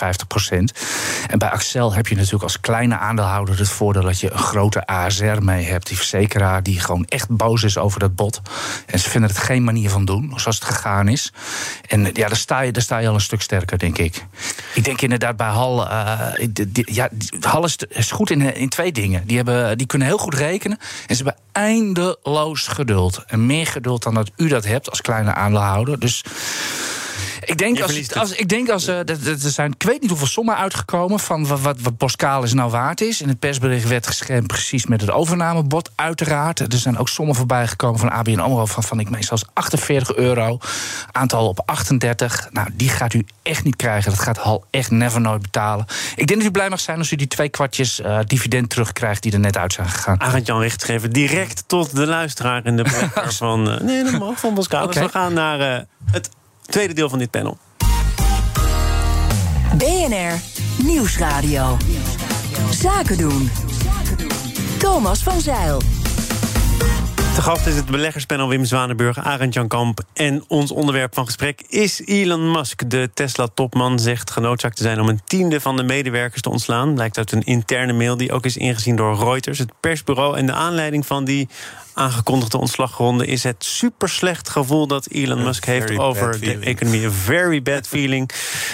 En 1.27 1.39
bij 1.39 1.50
Axel 1.50 1.94
heb 1.94 2.08
je 2.08 2.15
natuurlijk 2.15 2.44
als 2.44 2.60
kleine 2.60 2.98
aandeelhouder 2.98 3.60
het 3.60 3.70
voordeel 3.70 4.01
dat 4.01 4.20
je 4.20 4.32
een 4.32 4.38
grote 4.38 4.86
ASR 4.86 5.41
mee 5.41 5.65
hebt. 5.65 5.88
Die 5.88 5.98
verzekeraar 5.98 6.63
die 6.63 6.79
gewoon 6.79 7.06
echt 7.06 7.29
boos 7.29 7.63
is 7.63 7.77
over 7.77 8.00
dat 8.00 8.15
bod. 8.15 8.41
En 8.86 9.00
ze 9.00 9.10
vinden 9.10 9.29
het 9.29 9.39
geen 9.39 9.63
manier 9.63 9.89
van 9.89 10.06
doen, 10.06 10.34
zoals 10.36 10.60
het 10.60 10.65
gegaan 10.65 11.08
is. 11.08 11.34
En 11.88 12.03
ja, 12.03 12.27
daar 12.27 12.36
sta 12.36 12.62
je, 12.62 12.72
daar 12.72 12.84
sta 12.84 12.98
je 12.98 13.08
al 13.08 13.13
een 13.13 13.22
stuk 13.22 13.41
sterker, 13.41 13.77
denk 13.77 13.98
ik. 13.98 14.25
Ik 14.74 14.84
denk 14.84 15.01
inderdaad 15.01 15.38
bij 15.38 15.48
Hal. 15.48 15.88
Die, 16.50 16.72
die, 16.72 16.94
ja, 16.94 17.10
Hal 17.39 17.63
is, 17.63 17.77
is 17.89 18.12
goed 18.12 18.29
in, 18.29 18.56
in 18.56 18.70
twee 18.70 18.91
dingen. 18.91 19.27
Die, 19.27 19.36
hebben, 19.36 19.77
die 19.77 19.88
kunnen 19.88 20.08
heel 20.08 20.17
goed 20.17 20.34
rekenen. 20.34 20.77
En 21.08 21.15
ze 21.15 21.24
hebben 21.24 21.44
eindeloos 21.51 22.67
geduld. 22.67 23.25
En 23.27 23.46
meer 23.46 23.67
geduld 23.67 24.03
dan 24.03 24.13
dat 24.13 24.31
u 24.36 24.48
dat 24.48 24.65
hebt 24.65 24.89
als 24.89 25.01
kleine 25.01 25.34
aandeelhouder. 25.34 26.00
Dus 26.00 26.24
Ik 27.48 27.58
denk, 27.58 27.82
als, 27.82 28.16
als, 28.16 28.32
ik 28.32 28.50
denk 28.50 28.70
als 28.70 28.88
uh, 28.88 29.10
er 29.10 29.38
zijn, 29.38 29.72
ik 29.72 29.84
weet 29.84 30.01
niet 30.01 30.10
hoeveel 30.10 30.27
sommen 30.27 30.58
uitgekomen 30.58 31.20
van 31.20 31.48
wat, 31.48 31.60
wat, 31.60 31.82
wat 31.82 31.98
Boskalis 31.98 32.54
nou 32.54 32.72
waard 32.72 33.01
is. 33.01 33.22
In 33.22 33.27
het 33.27 33.39
persbericht 33.39 33.88
werd 33.88 34.08
geschermd 34.08 34.48
precies 34.48 34.86
met 34.86 35.01
het 35.01 35.12
overnamebod, 35.12 35.92
uiteraard. 35.96 36.60
Er 36.60 36.80
zijn 36.80 36.98
ook 36.98 37.10
sommen 37.10 37.36
voorbij 37.36 37.68
gekomen 37.68 38.00
van 38.00 38.10
ABN 38.10 38.39
AMRO 38.39 38.66
van, 38.66 38.84
van 38.84 39.00
ik 39.00 39.10
meen 39.10 39.24
zelfs 39.24 39.44
48 39.54 40.16
euro. 40.16 40.58
Aantal 41.12 41.48
op 41.48 41.62
38. 41.66 42.48
Nou, 42.51 42.70
die 42.74 42.89
gaat 42.89 43.13
u 43.13 43.25
echt 43.44 43.63
niet 43.63 43.75
krijgen. 43.75 44.12
Dat 44.12 44.20
gaat 44.20 44.38
Hal 44.38 44.66
echt 44.70 44.92
never 44.92 45.22
nooit 45.22 45.42
betalen. 45.42 45.86
Ik 46.16 46.27
denk 46.27 46.39
dat 46.39 46.50
u 46.50 46.51
blij 46.51 46.70
mag 46.70 46.80
zijn 46.80 46.98
als 46.98 47.12
u 47.12 47.16
die 47.16 47.27
twee 47.27 47.50
kwartjes 47.50 48.00
uh, 48.00 48.20
dividend 48.25 48.70
terugkrijgt 48.70 49.24
die 49.24 49.32
er 49.32 49.39
net 49.39 49.58
uit 49.58 49.74
zijn 49.74 49.89
gegaan. 49.89 50.22
Arend-Jan 50.22 50.60
Richtgever, 50.60 51.12
direct 51.12 51.63
tot 51.68 51.96
de 51.96 52.06
luisteraar 52.06 52.66
in 52.66 52.77
de 52.77 52.86
van... 53.13 53.70
Uh, 53.70 53.80
nee, 53.80 54.04
dat 54.04 54.20
mag 54.20 54.39
van 54.39 54.54
Boskalis. 54.54 54.88
Okay. 54.88 55.04
We 55.04 55.10
gaan 55.10 55.34
naar 55.34 55.86
het 56.12 56.30
tweede 56.69 56.93
deel 56.93 57.09
van 57.09 57.19
dit 57.19 57.31
panel. 57.31 57.57
BNR 59.77 60.33
Nieuwsradio. 60.83 61.77
Zaken 62.71 63.17
doen. 63.17 63.50
Thomas 64.77 65.24
van 65.24 65.41
Zeil. 65.41 65.81
De 67.38 67.43
gast 67.43 67.67
is 67.67 67.75
het 67.75 67.86
beleggerspanel 67.86 68.50
Wim 68.50 68.65
Zwanenburg, 68.65 69.19
Arend 69.19 69.53
Jan 69.53 69.67
Kamp. 69.67 70.00
En 70.13 70.43
ons 70.47 70.71
onderwerp 70.71 71.13
van 71.13 71.25
gesprek 71.25 71.62
is 71.67 72.01
Elon 72.05 72.51
Musk. 72.51 72.89
De 72.89 73.09
Tesla-topman 73.13 74.00
zegt 74.00 74.31
genoodzaakt 74.31 74.75
te 74.75 74.83
zijn 74.83 75.00
om 75.00 75.09
een 75.09 75.21
tiende 75.25 75.62
van 75.62 75.75
de 75.75 75.83
medewerkers 75.83 76.41
te 76.41 76.50
ontslaan. 76.50 76.93
Blijkt 76.93 77.17
uit 77.17 77.31
een 77.31 77.43
interne 77.43 77.93
mail 77.93 78.17
die 78.17 78.31
ook 78.31 78.45
is 78.45 78.57
ingezien 78.57 78.95
door 78.95 79.17
Reuters, 79.17 79.59
het 79.59 79.71
persbureau. 79.79 80.38
En 80.38 80.45
de 80.45 80.53
aanleiding 80.53 81.05
van 81.05 81.25
die 81.25 81.47
aangekondigde 81.98 82.58
ontslagronde 82.58 83.25
is 83.25 83.44
het 83.44 83.63
super 83.63 84.10
slecht 84.10 84.50
gevoel 84.50 84.88
dat 84.88 85.08
Elon 85.08 85.44
Musk 85.44 85.66
heeft 85.66 85.98
over 85.98 86.39
de 86.39 86.60
economie. 86.60 87.06
A 87.06 87.12
very 87.12 87.62
bad 87.62 87.88
feeling. 87.94 88.30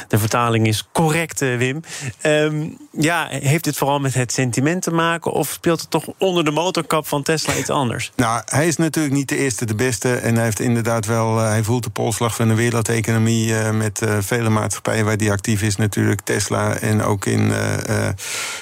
De 0.07 0.17
vertaling 0.17 0.67
is 0.67 0.87
correct, 0.91 1.41
eh, 1.41 1.57
Wim. 1.57 1.83
Um, 2.21 2.77
ja, 2.91 3.27
heeft 3.29 3.63
dit 3.63 3.77
vooral 3.77 3.99
met 3.99 4.13
het 4.13 4.31
sentiment 4.31 4.81
te 4.81 4.91
maken 4.91 5.31
of 5.31 5.49
speelt 5.49 5.81
het 5.81 5.89
toch 5.89 6.05
onder 6.17 6.45
de 6.45 6.51
motorkap 6.51 7.07
van 7.07 7.23
Tesla 7.23 7.55
iets 7.55 7.69
anders? 7.69 8.11
Nou, 8.15 8.41
hij 8.45 8.67
is 8.67 8.77
natuurlijk 8.77 9.15
niet 9.15 9.29
de 9.29 9.37
eerste, 9.37 9.65
de 9.65 9.75
beste. 9.75 10.15
En 10.15 10.35
hij 10.35 10.43
heeft 10.43 10.59
inderdaad 10.59 11.05
wel, 11.05 11.37
uh, 11.37 11.47
hij 11.47 11.63
voelt 11.63 11.83
de 11.83 11.89
polslag 11.89 12.35
van 12.35 12.47
de 12.47 12.53
wereldeconomie 12.53 13.49
uh, 13.49 13.71
met 13.71 14.01
vele 14.19 14.49
maatschappijen 14.49 15.05
waar 15.05 15.15
hij 15.15 15.31
actief 15.31 15.61
is, 15.61 15.75
natuurlijk 15.75 16.21
Tesla 16.21 16.75
en 16.75 17.03
ook 17.03 17.25
in 17.25 17.47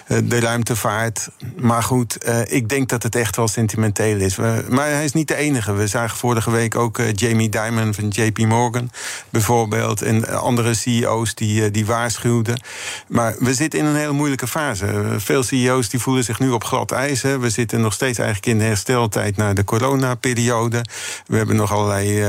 de 0.08 0.39
ruimtevaart. 0.39 1.30
Maar 1.56 1.84
goed, 1.84 2.18
ik 2.50 2.70
denk 2.70 2.89
dat 2.89 3.03
het 3.03 3.15
echt 3.15 3.36
wel 3.36 3.48
sentimenteel 3.48 4.20
is. 4.20 4.38
Eh, 4.50 4.50
maar 4.70 4.89
hij 4.89 5.03
is 5.03 5.13
niet 5.13 5.27
de 5.27 5.36
enige. 5.36 5.74
We 5.74 5.88
zagen 5.88 6.17
vorige 6.17 6.51
week 6.51 6.75
ook 6.75 6.98
uh, 6.98 7.13
Jamie 7.13 7.50
Dimon 7.50 7.93
van 7.93 8.08
JP 8.08 8.38
Morgan 8.38 8.91
bijvoorbeeld. 9.29 10.01
En 10.01 10.39
andere 10.39 10.74
CEO's 10.74 11.36
die, 11.36 11.62
uh, 11.62 11.72
die 11.72 11.86
waarschuwden. 11.86 12.62
Maar 13.08 13.36
we 13.39 13.53
zitten 13.53 13.79
in 13.79 13.86
een 13.86 13.96
hele 13.96 14.12
moeilijke 14.12 14.48
fase. 14.48 15.15
veel 15.17 15.43
CEO's 15.43 15.89
die 15.89 16.00
voelen 16.00 16.24
zich 16.24 16.39
nu 16.39 16.50
op 16.50 16.63
glad 16.63 16.91
ijs. 16.91 17.22
Hè. 17.22 17.39
We 17.39 17.50
zitten 17.50 17.81
nog 17.81 17.93
steeds 17.93 18.17
eigenlijk 18.17 18.48
in 18.48 18.58
de 18.58 18.63
hersteltijd 18.63 19.38
na 19.38 19.53
de 19.53 19.63
coronaperiode. 19.63 20.86
We 21.25 21.38
hebben 21.38 21.55
nog 21.55 21.74
allerlei 21.74 22.25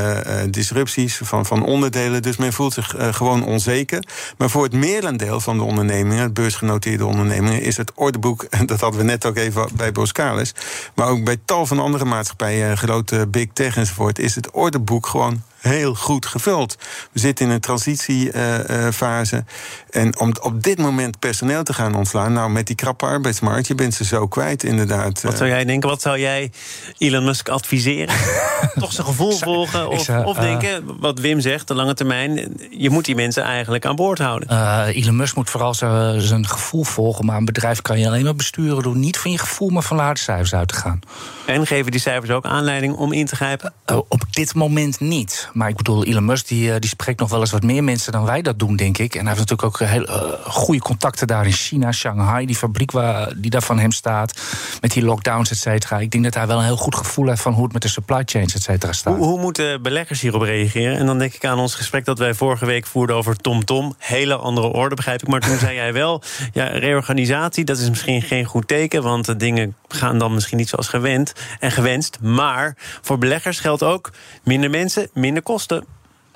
disrupties 0.50 1.20
van, 1.22 1.46
van 1.46 1.64
onderdelen. 1.64 2.22
Dus 2.22 2.36
men 2.36 2.52
voelt 2.52 2.72
zich 2.72 2.94
gewoon 3.10 3.44
onzeker. 3.44 4.04
Maar 4.38 4.50
voor 4.50 4.62
het 4.62 4.72
merendeel 4.72 5.40
van 5.40 5.56
de 5.58 5.64
ondernemingen, 5.64 6.22
het 6.22 6.34
beursgenoteerde 6.34 7.06
ondernemingen, 7.06 7.62
is 7.62 7.76
het 7.76 7.92
ordeboek, 7.94 8.46
dat 8.66 8.80
hadden 8.80 9.00
we 9.00 9.06
net 9.06 9.26
ook 9.26 9.36
even 9.36 9.68
bij 9.76 9.92
Boskalis, 9.92 10.54
maar 10.94 11.08
ook 11.08 11.24
bij 11.24 11.36
tal 11.44 11.66
van 11.66 11.78
andere 11.78 12.04
maatschappijen, 12.12 12.76
grote 12.76 13.26
big 13.28 13.48
tech 13.52 13.76
enzovoort, 13.76 14.18
is 14.18 14.34
het 14.34 14.50
ordeboek 14.50 15.06
gewoon 15.06 15.42
heel 15.62 15.94
goed 15.94 16.26
gevuld. 16.26 16.76
We 17.12 17.18
zitten 17.18 17.46
in 17.46 17.52
een 17.52 17.60
transitiefase. 17.60 19.44
en 19.90 20.18
om 20.18 20.32
op 20.40 20.62
dit 20.62 20.78
moment 20.78 21.18
personeel 21.18 21.62
te 21.62 21.72
gaan 21.72 21.94
ontslaan, 21.94 22.32
nou 22.32 22.50
met 22.50 22.66
die 22.66 22.76
krappe 22.76 23.06
arbeidsmarkt, 23.06 23.66
je 23.66 23.74
bent 23.74 23.94
ze 23.94 24.04
zo 24.04 24.28
kwijt, 24.28 24.64
inderdaad. 24.64 25.22
Wat 25.22 25.36
zou 25.36 25.48
jij 25.48 25.64
denken? 25.64 25.88
Wat 25.88 26.02
zou 26.02 26.18
jij 26.18 26.50
Elon 26.98 27.24
Musk 27.24 27.48
adviseren? 27.48 28.14
Toch 28.74 28.92
zijn 28.92 29.06
gevoel 29.06 29.32
volgen? 29.32 29.88
Of, 29.88 30.08
of 30.08 30.36
eh, 30.36 30.42
denken, 30.42 31.00
wat 31.00 31.18
Wim 31.18 31.40
zegt, 31.40 31.68
de 31.68 31.74
lange 31.74 31.94
termijn, 31.94 32.56
je 32.70 32.90
moet 32.90 33.04
die 33.04 33.14
mensen 33.14 33.42
eigenlijk 33.42 33.86
aan 33.86 33.96
boord 33.96 34.18
houden? 34.18 34.48
Uh, 34.50 34.86
Elon 34.92 35.16
Musk 35.16 35.36
moet 35.36 35.50
vooral 35.50 35.74
zijn 35.74 36.48
gevoel 36.48 36.84
volgen, 36.84 37.24
maar 37.24 37.36
een 37.36 37.44
bedrijf 37.44 37.82
kan 37.82 37.98
je 37.98 38.06
alleen 38.06 38.24
maar 38.24 38.34
besturen 38.34 38.82
door 38.82 38.96
niet 38.96 39.18
van 39.18 39.30
je 39.30 39.38
gevoel, 39.38 39.68
maar 39.68 39.82
van 39.82 39.98
harde 39.98 40.20
cijfers 40.20 40.54
uit 40.54 40.68
te 40.68 40.74
gaan. 40.74 41.00
En 41.46 41.66
geven 41.66 41.90
die 41.90 42.00
cijfers 42.00 42.30
ook 42.30 42.44
aanleiding 42.44 42.94
om 42.94 43.12
in 43.12 43.26
te 43.26 43.36
grijpen? 43.36 43.72
Uh, 43.90 43.96
op 43.96 44.24
dit 44.30 44.54
moment 44.54 45.00
niet. 45.00 45.50
Maar 45.52 45.68
ik 45.68 45.76
bedoel, 45.76 46.04
Elon 46.04 46.24
Musk 46.24 46.48
die, 46.48 46.72
eh, 46.72 46.78
die 46.78 46.88
spreekt 46.88 47.20
nog 47.20 47.30
wel 47.30 47.40
eens 47.40 47.50
wat 47.50 47.62
meer 47.62 47.84
mensen 47.84 48.12
dan 48.12 48.24
wij 48.24 48.42
dat 48.42 48.58
doen, 48.58 48.76
denk 48.76 48.98
ik. 48.98 49.14
En 49.14 49.26
hij 49.26 49.34
heeft 49.34 49.50
natuurlijk 49.50 49.82
ook 49.82 49.88
heel 49.88 50.08
uh, 50.08 50.32
goede 50.46 50.80
contacten 50.80 51.26
daar 51.26 51.46
in 51.46 51.52
China, 51.52 51.92
Shanghai, 51.92 52.46
die 52.46 52.56
fabriek 52.56 52.90
waar, 52.90 53.32
die 53.36 53.50
daar 53.50 53.62
van 53.62 53.78
hem 53.78 53.92
staat, 53.92 54.40
met 54.80 54.92
die 54.92 55.04
lockdowns, 55.04 55.50
et 55.50 55.58
cetera. 55.58 55.98
Ik 55.98 56.10
denk 56.10 56.24
dat 56.24 56.34
hij 56.34 56.46
wel 56.46 56.58
een 56.58 56.64
heel 56.64 56.76
goed 56.76 56.94
gevoel 56.94 57.28
heeft 57.28 57.42
van 57.42 57.52
hoe 57.52 57.64
het 57.64 57.72
met 57.72 57.82
de 57.82 57.88
supply 57.88 58.22
chains, 58.24 58.54
et 58.54 58.62
cetera, 58.62 58.92
staat. 58.92 59.16
Hoe, 59.16 59.26
hoe 59.26 59.40
moeten 59.40 59.82
beleggers 59.82 60.20
hierop 60.20 60.42
reageren? 60.42 60.96
En 60.96 61.06
dan 61.06 61.18
denk 61.18 61.34
ik 61.34 61.44
aan 61.44 61.58
ons 61.58 61.74
gesprek 61.74 62.04
dat 62.04 62.18
wij 62.18 62.34
vorige 62.34 62.66
week 62.66 62.86
voerden 62.86 63.16
over 63.16 63.36
TomTom. 63.36 63.60
Tom. 63.64 63.94
Hele 63.98 64.36
andere 64.36 64.66
orde, 64.66 64.94
begrijp 64.94 65.22
ik. 65.22 65.28
Maar 65.28 65.40
toen 65.40 65.58
zei 65.66 65.74
jij 65.74 65.92
wel, 65.92 66.22
ja, 66.52 66.64
reorganisatie, 66.64 67.64
dat 67.64 67.78
is 67.78 67.88
misschien 67.88 68.22
geen 68.22 68.44
goed 68.44 68.68
teken, 68.68 69.02
want 69.02 69.24
de 69.24 69.36
dingen 69.36 69.76
gaan 69.92 70.18
dan 70.18 70.34
misschien 70.34 70.58
niet 70.58 70.68
zoals 70.68 70.88
gewend 70.88 71.32
en 71.60 71.70
gewenst. 71.70 72.18
Maar 72.20 72.76
voor 73.00 73.18
beleggers 73.18 73.60
geldt 73.60 73.82
ook 73.82 74.10
minder 74.44 74.70
mensen, 74.70 75.08
minder 75.14 75.42
kosten. 75.42 75.86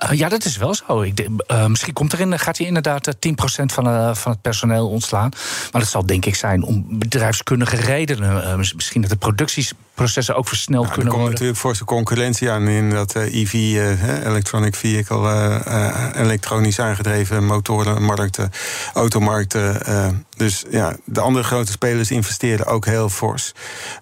Uh, 0.05 0.19
ja, 0.19 0.29
dat 0.29 0.45
is 0.45 0.57
wel 0.57 0.75
zo. 0.75 1.03
Ik 1.03 1.29
uh, 1.51 1.67
misschien 1.67 1.93
komt 1.93 2.13
erin, 2.13 2.39
gaat 2.39 2.59
hij 2.59 2.67
inderdaad 2.67 3.17
10% 3.29 3.31
van, 3.65 3.87
uh, 3.87 4.15
van 4.15 4.33
het 4.33 4.41
personeel 4.41 4.89
ontslaan. 4.89 5.31
Maar 5.73 5.81
dat 5.81 5.91
zal 5.91 6.07
denk 6.07 6.25
ik 6.25 6.35
zijn 6.35 6.63
om 6.63 6.99
bedrijfskundige 6.99 7.77
redenen. 7.77 8.59
misschien 8.59 9.01
dat 9.01 9.11
de 9.11 9.17
producties 9.17 9.73
processen 9.97 10.37
ook 10.37 10.49
versneld 10.49 10.91
kunnen 10.91 11.05
worden. 11.05 11.21
Er 11.21 11.21
komt 11.21 11.31
natuurlijk 11.31 11.59
forse 11.59 11.85
concurrentie 11.85 12.51
aan 12.51 12.69
in 12.69 12.91
dat 12.91 13.15
EV, 13.15 13.53
uh, 13.53 14.03
uh, 14.03 14.25
electronic 14.25 14.75
vehicle, 14.75 15.63
uh, 15.69 16.09
elektronisch 16.15 16.81
aangedreven 16.81 17.45
motorenmarkten, 17.45 18.51
automarkten. 18.95 19.81
dus 20.37 20.65
ja, 20.71 20.97
de 21.05 21.21
andere 21.21 21.45
grote 21.45 21.73
spelers 21.73 22.11
investeren 22.11 22.67
ook 22.67 22.87
heel 22.87 23.09
fors. 23.09 23.53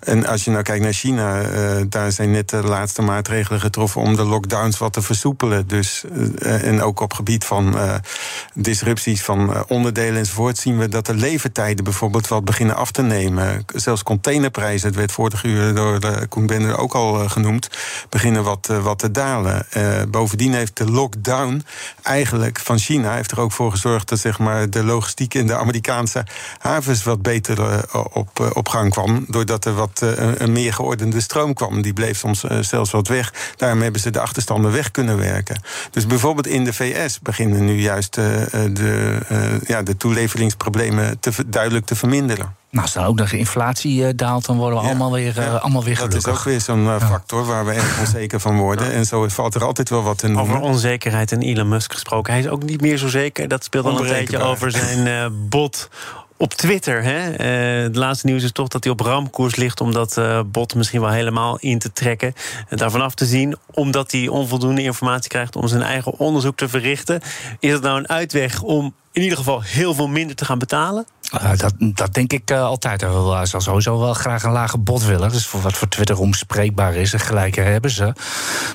En 0.00 0.26
als 0.26 0.44
je 0.44 0.50
nou 0.50 0.62
kijkt 0.62 0.84
naar 0.84 0.92
China, 0.92 1.42
daar 1.88 2.12
zijn 2.12 2.30
net 2.30 2.48
de 2.48 2.62
laatste 2.62 3.02
maatregelen 3.02 3.60
getroffen 3.60 4.00
om 4.00 4.16
de 4.16 4.24
lockdowns 4.24 4.78
wat 4.78 4.92
te 4.92 5.02
versoepelen. 5.02 5.68
Dus, 5.68 6.04
en 6.38 6.82
ook 6.82 7.00
op 7.00 7.12
gebied 7.12 7.44
van 7.44 7.76
disrupties 8.54 9.22
van 9.22 9.64
onderdelen 9.68 10.18
enzovoort, 10.18 10.58
zien 10.58 10.78
we 10.78 10.88
dat 10.88 11.06
de 11.06 11.14
levertijden 11.14 11.84
bijvoorbeeld 11.84 12.28
wat 12.28 12.44
beginnen 12.44 12.76
af 12.76 12.90
te 12.90 13.02
nemen. 13.02 13.64
Zelfs 13.74 14.02
containerprijzen, 14.02 14.88
het 14.88 14.96
werd 14.96 15.12
vorige 15.12 15.48
uur 15.48 15.74
door 15.84 16.12
uh, 16.12 16.16
Koen 16.28 16.46
Bender 16.46 16.78
ook 16.78 16.94
al 16.94 17.22
uh, 17.22 17.30
genoemd, 17.30 17.68
beginnen 18.08 18.44
wat, 18.44 18.68
uh, 18.70 18.82
wat 18.82 18.98
te 18.98 19.10
dalen. 19.10 19.66
bovendien 20.10 20.54
heeft 20.54 20.76
de 20.76 20.90
lockdown 20.90 21.64
eigenlijk 22.02 22.58
van 22.58 22.78
China 22.78 23.14
heeft 23.14 23.30
er 23.30 23.40
ook 23.40 23.52
voor 23.52 23.70
gezorgd 23.70 24.08
dat 24.08 24.18
zeg 24.18 24.38
maar, 24.38 24.70
de 24.70 24.84
logistiek 24.84 25.34
in 25.34 25.46
de 25.46 25.56
Amerikaanse 25.56 26.26
havens 26.58 27.02
wat 27.02 27.22
beter 27.22 27.84
op, 28.12 28.50
op 28.54 28.68
gang 28.68 28.90
kwam. 28.90 29.24
Doordat 29.28 29.64
er 29.64 29.74
wat 29.74 30.00
een 30.36 30.52
meer 30.52 30.72
geordende 30.72 31.20
stroom 31.20 31.54
kwam. 31.54 31.82
Die 31.82 31.92
bleef 31.92 32.18
soms 32.18 32.44
zelfs 32.60 32.90
wat 32.90 33.08
weg. 33.08 33.32
Daarom 33.56 33.80
hebben 33.80 34.00
ze 34.00 34.10
de 34.10 34.20
achterstanden 34.20 34.72
weg 34.72 34.90
kunnen 34.90 35.18
werken. 35.18 35.60
Dus 35.90 36.06
bijvoorbeeld 36.06 36.46
in 36.46 36.64
de 36.64 36.72
VS 36.72 37.20
beginnen 37.20 37.64
nu 37.64 37.80
juist 37.80 38.14
de, 38.14 39.60
ja, 39.66 39.82
de 39.82 39.96
toeleveringsproblemen 39.96 41.20
te, 41.20 41.30
duidelijk 41.46 41.86
te 41.86 41.96
verminderen. 41.96 42.63
Nou, 42.74 42.86
als 42.86 42.94
dan 42.94 43.04
ook 43.04 43.18
nog 43.18 43.30
de 43.30 43.38
inflatie 43.38 44.00
uh, 44.00 44.08
daalt, 44.16 44.46
dan 44.46 44.56
worden 44.56 44.78
we 44.78 44.86
allemaal 44.86 45.12
weer, 45.12 45.38
uh, 45.38 45.62
allemaal 45.62 45.84
weer 45.84 45.96
gelukkig. 45.96 46.22
Dat 46.22 46.32
is 46.32 46.38
ook 46.38 46.44
weer 46.44 46.60
zo'n 46.60 46.84
uh, 46.84 47.00
factor 47.00 47.44
waar 47.44 47.64
we 47.64 47.72
erg 47.72 47.98
onzeker 48.06 48.40
van 48.40 48.58
worden. 48.58 48.92
En 48.92 49.04
zo 49.04 49.28
valt 49.28 49.54
er 49.54 49.64
altijd 49.64 49.88
wel 49.88 50.02
wat 50.02 50.22
in. 50.22 50.38
Over 50.38 50.60
onzekerheid 50.60 51.32
en 51.32 51.42
Elon 51.42 51.68
Musk 51.68 51.92
gesproken. 51.92 52.32
Hij 52.32 52.42
is 52.42 52.48
ook 52.48 52.62
niet 52.62 52.80
meer 52.80 52.96
zo 52.96 53.08
zeker. 53.08 53.48
Dat 53.48 53.64
speelt 53.64 53.84
al 53.84 54.00
een 54.00 54.06
tijdje 54.06 54.38
over 54.38 54.70
zijn 54.70 55.32
bot 55.48 55.88
op 56.36 56.54
Twitter. 56.54 57.02
Hè? 57.02 57.44
het 57.82 57.96
laatste 57.96 58.26
nieuws 58.26 58.42
is 58.42 58.52
toch 58.52 58.68
dat 58.68 58.84
hij 58.84 58.92
op 58.92 59.00
ramkoers 59.00 59.56
ligt 59.56 59.80
om 59.80 59.92
dat 59.92 60.20
bot 60.46 60.74
misschien 60.74 61.00
wel 61.00 61.10
helemaal 61.10 61.58
in 61.58 61.78
te 61.78 61.92
trekken. 61.92 62.34
En 62.68 62.76
daarvan 62.76 63.00
af 63.00 63.14
te 63.14 63.26
zien, 63.26 63.56
omdat 63.70 64.12
hij 64.12 64.28
onvoldoende 64.28 64.82
informatie 64.82 65.28
krijgt 65.28 65.56
om 65.56 65.68
zijn 65.68 65.82
eigen 65.82 66.18
onderzoek 66.18 66.56
te 66.56 66.68
verrichten. 66.68 67.20
Is 67.58 67.70
dat 67.70 67.82
nou 67.82 67.98
een 67.98 68.08
uitweg 68.08 68.62
om 68.62 68.94
in 69.12 69.22
ieder 69.22 69.38
geval 69.38 69.62
heel 69.62 69.94
veel 69.94 70.08
minder 70.08 70.36
te 70.36 70.44
gaan 70.44 70.58
betalen? 70.58 71.06
Uh, 71.32 71.50
dat, 71.56 71.74
dat 71.78 72.14
denk 72.14 72.32
ik 72.32 72.50
uh, 72.50 72.62
altijd. 72.62 73.00
Hij 73.00 73.10
wil, 73.10 73.46
zal 73.46 73.60
sowieso 73.60 73.98
wel 73.98 74.14
graag 74.14 74.42
een 74.42 74.52
lage 74.52 74.78
bot 74.78 75.04
willen. 75.04 75.30
Dus 75.30 75.46
voor 75.46 75.60
wat 75.60 75.72
voor 75.72 75.88
Twitter 75.88 76.18
onbespreekbaar 76.18 76.94
is. 76.94 77.12
En 77.12 77.20
gelijk 77.20 77.54
hebben 77.54 77.90
ze. 77.90 78.12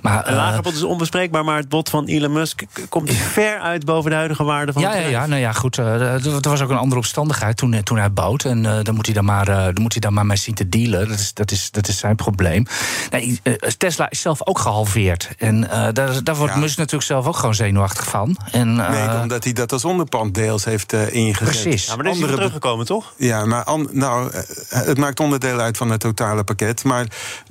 Maar, 0.02 0.28
een 0.28 0.36
lage 0.36 0.62
bot 0.62 0.74
is 0.74 0.84
onbespreekbaar, 0.84 1.44
maar 1.44 1.58
het 1.58 1.70
bot 1.70 1.90
van 1.90 2.06
Elon 2.06 2.32
Musk 2.32 2.64
komt 2.90 3.14
ver 3.14 3.60
uit 3.60 3.86
boven 3.86 4.10
de 4.10 4.16
huidige 4.16 4.44
waarde 4.44 4.74
van. 4.74 4.82
Ja, 4.82 4.96
ja, 4.96 5.08
ja, 5.08 5.26
nou 5.26 5.42
ja, 5.42 5.52
goed. 5.52 5.78
er 5.78 6.40
was 6.42 6.62
ook 6.62 6.70
een 6.70 6.78
andere 6.78 7.02
omstandigheid 7.02 7.58
toen, 7.58 7.84
toen 7.84 7.98
hij 7.98 8.12
bouwt. 8.12 8.46
En 8.46 8.84
dan, 8.84 8.96
moet 8.96 9.06
hij 9.06 9.16
dan, 9.16 9.26
maar, 9.26 9.46
dan 9.46 9.82
moet 9.82 9.92
hij 9.92 10.02
dan 10.02 10.14
maar 10.14 10.26
mee 10.26 10.38
zien 10.38 10.56
te 10.56 10.70
dealen. 10.70 11.08
Dat 11.08 11.20
is, 11.20 11.34
dat 11.34 11.52
is, 11.52 11.72
dat 11.72 11.88
is 11.88 11.98
zijn 11.98 12.16
probleem. 12.16 12.66
Nee, 13.10 13.42
Tesla 13.78 14.10
is 14.10 14.22
zelf 14.22 14.48
ook 14.48 14.60
gehalveerd. 14.60 15.30
En 15.38 15.62
daar, 15.94 16.24
daar 16.24 16.36
wordt 16.36 16.56
Musk 16.56 16.78
natuurlijk 16.78 17.06
zelf 17.06 17.26
ook 17.28 17.36
gewoon 17.36 17.56
zenuwachtig 17.56 18.06
van. 18.06 18.38
En, 18.52 18.76
nee, 18.76 19.22
omdat 19.22 19.44
hij 19.44 19.54
dat 19.54 19.72
als 19.72 19.86
onderpand 19.86 20.34
deels 20.34 20.66
heeft 20.66 20.94
ingezet. 20.94 21.62
Precies. 21.62 21.86
Ja, 21.86 21.96
maar 21.96 22.08
andere 22.08 22.39
teruggekomen, 22.40 22.86
toch? 22.86 23.14
Ja, 23.16 23.46
maar 23.46 23.66
nou, 23.92 24.32
het 24.70 24.98
maakt 24.98 25.20
onderdeel 25.20 25.60
uit 25.60 25.78
van 25.78 25.92
het 25.92 26.00
totale 26.00 26.44
pakket. 26.44 26.84
Maar 26.84 27.06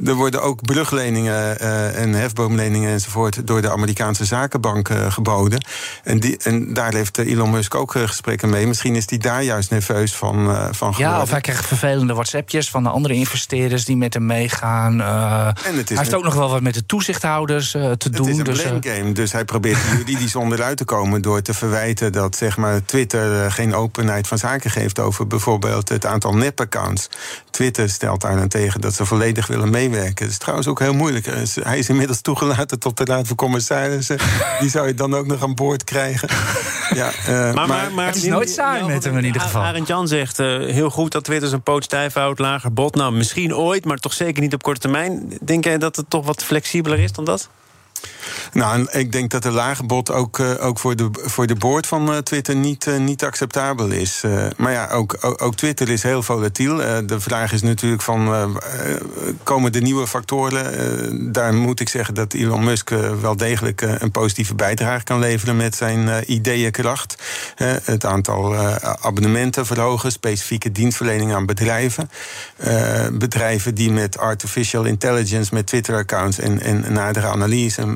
er 0.04 0.14
worden 0.14 0.42
ook 0.42 0.62
brugleningen 0.62 1.57
uh, 1.61 2.00
en 2.00 2.12
hefboomleningen 2.12 2.90
enzovoort 2.90 3.47
door 3.47 3.62
de 3.62 3.71
Amerikaanse 3.71 4.25
zakenbank 4.25 4.88
uh, 4.88 5.12
geboden. 5.12 5.64
En, 6.04 6.21
die, 6.21 6.37
en 6.37 6.75
daar 6.75 6.95
heeft 6.95 7.18
Elon 7.18 7.50
Musk 7.50 7.75
ook 7.75 7.95
uh, 7.95 8.02
gesprekken 8.02 8.50
mee. 8.50 8.66
Misschien 8.66 8.97
is 8.97 9.04
hij 9.09 9.18
daar 9.18 9.42
juist 9.42 9.71
nerveus 9.71 10.14
van, 10.14 10.35
van 10.75 10.95
geworden. 10.95 11.16
Ja, 11.16 11.23
of 11.23 11.30
hij 11.30 11.40
krijgt 11.40 11.66
vervelende 11.66 12.14
WhatsAppjes 12.14 12.71
van 12.71 12.83
de 12.83 12.88
andere 12.88 13.14
investeerders 13.14 13.85
die 13.85 13.97
met 13.97 14.14
hem 14.14 14.26
meegaan. 14.26 15.00
en 15.00 15.76
het 15.76 15.90
is 15.90 15.97
hij 15.97 15.97
heeft 15.97 16.14
ook 16.14 16.25
nog 16.25 16.35
wel 16.35 16.50
wat 16.50 16.62
met 16.62 16.75
de 16.75 16.87
toezichthouders 16.87 17.71
te 17.71 18.11
doen. 18.11 18.26
Het 18.26 18.49
is 18.49 18.64
een 18.64 18.80
dus, 18.80 18.92
game, 18.92 19.12
dus 19.12 19.33
hij 19.33 19.45
probeert 19.45 19.78
juridisch 19.97 20.37
onderuit 20.45 20.76
te 20.76 20.85
komen 20.85 21.23
door 21.23 21.42
te 21.42 21.54
verwijten 21.54 22.12
dat 22.12 22.37
zeg 22.37 22.57
maar, 22.57 22.85
Twitter 22.85 23.52
geen 23.52 23.75
openheid 23.75 24.26
van 24.26 24.38
zaken 24.38 24.71
geeft 24.71 24.78
over 25.01 25.27
bijvoorbeeld 25.27 25.89
het 25.89 26.07
aantal 26.07 26.35
nep-accounts. 26.35 27.09
Twitter 27.51 27.89
stelt 27.89 28.21
daar 28.21 28.37
dan 28.37 28.49
tegen 28.49 28.81
dat 28.81 28.95
ze 28.95 29.07
volledig 29.07 29.47
willen 29.47 29.71
meewerken. 29.71 30.25
Dat 30.25 30.29
is 30.29 30.39
trouwens 30.39 30.69
ook 30.69 30.79
heel 30.79 30.95
moeilijk. 30.95 31.27
Hij 31.61 31.79
is 31.79 31.89
inmiddels 31.89 32.21
toegelaten 32.21 32.79
tot 32.79 32.97
de 32.97 33.05
Raad 33.05 33.27
van 33.27 33.37
Commissarissen. 33.37 34.19
Die 34.61 34.71
zou 34.71 34.87
je 34.87 34.95
dan 34.95 35.15
ook 35.15 35.27
nog 35.27 35.43
aan 35.43 35.55
boord 35.55 35.85
krijgen. 35.85 36.29
Ja, 36.95 37.11
uh, 37.29 37.55
maar, 37.55 37.69
maar, 37.69 37.93
maar, 37.93 38.07
het 38.07 38.17
is 38.17 38.25
nooit 38.25 38.51
saai 38.51 38.85
met 38.85 39.05
hem 39.05 39.17
in 39.17 39.25
ieder 39.25 39.41
geval. 39.41 39.63
Arend 39.63 39.87
Jan 39.87 40.09
zegt 40.09 40.39
uh, 40.39 40.47
heel 40.47 40.91
goed 40.91 41.13
dat 41.13 41.25
Twitter 41.25 41.49
zijn 41.49 41.63
poot 41.63 41.85
stijf 41.85 42.15
houdt, 42.15 42.39
lager 42.39 42.73
bot. 42.73 42.95
Nou, 42.95 43.13
misschien 43.13 43.55
ooit, 43.55 43.85
maar 43.85 43.97
toch 43.97 44.13
zeker 44.13 44.43
niet 44.43 44.55
op 44.55 44.63
korte 44.63 44.81
termijn. 44.81 45.39
Denk 45.43 45.65
jij 45.65 45.79
dat 45.79 45.97
het 45.97 46.11
toch 46.11 46.27
wat 46.27 46.45
flexibeler 46.45 46.99
is 46.99 47.13
dan 47.13 47.25
dat? 47.25 47.49
Nou, 48.52 48.87
ik 48.90 49.12
denk 49.12 49.31
dat 49.31 49.43
de 49.43 49.50
lage 49.50 49.85
bod 49.85 50.11
ook, 50.11 50.38
uh, 50.38 50.50
ook 50.61 50.78
voor, 50.78 50.97
de, 50.97 51.09
voor 51.12 51.47
de 51.47 51.55
board 51.55 51.87
van 51.87 52.12
uh, 52.12 52.17
Twitter 52.17 52.57
niet, 52.57 52.87
uh, 52.87 52.97
niet 52.99 53.25
acceptabel 53.25 53.87
is. 53.87 54.25
maar 54.57 54.73
ja, 54.73 54.88
ook, 54.88 55.17
ook, 55.21 55.55
Twitter 55.55 55.88
is 55.88 56.02
heel 56.02 56.23
volatiel. 56.23 56.76
de 57.07 57.21
vraag 57.21 57.52
is 57.52 57.62
natuurlijk 57.62 58.02
van, 58.02 58.52
komen 59.43 59.73
de 59.73 59.81
nieuwe 59.81 60.07
factoren? 60.07 61.33
daar 61.33 61.55
moet 61.55 61.81
ik 61.81 61.88
zeggen 61.88 62.14
dat 62.14 62.33
Elon 62.33 62.64
Musk 62.64 62.90
wel 63.21 63.37
degelijk 63.37 63.81
een 63.81 64.11
positieve 64.11 64.55
bijdrage 64.55 65.05
kan 65.05 65.19
leveren 65.19 65.57
met 65.57 65.75
zijn 65.75 66.33
ideeënkracht. 66.33 67.23
het 67.85 68.05
aantal 68.05 68.57
abonnementen 69.00 69.67
verhogen, 69.67 70.12
specifieke 70.12 70.73
dienstverlening 70.73 71.35
aan 71.35 71.47
bedrijven. 71.47 72.11
bedrijven 73.12 73.75
die 73.75 73.90
met 73.90 74.19
artificial 74.19 74.85
intelligence, 74.85 75.55
met 75.55 75.67
Twitter-accounts 75.67 76.38
en, 76.38 76.61
en 76.61 76.93
nadere 76.93 77.26
analyse 77.26 77.78
eh, 77.78 77.88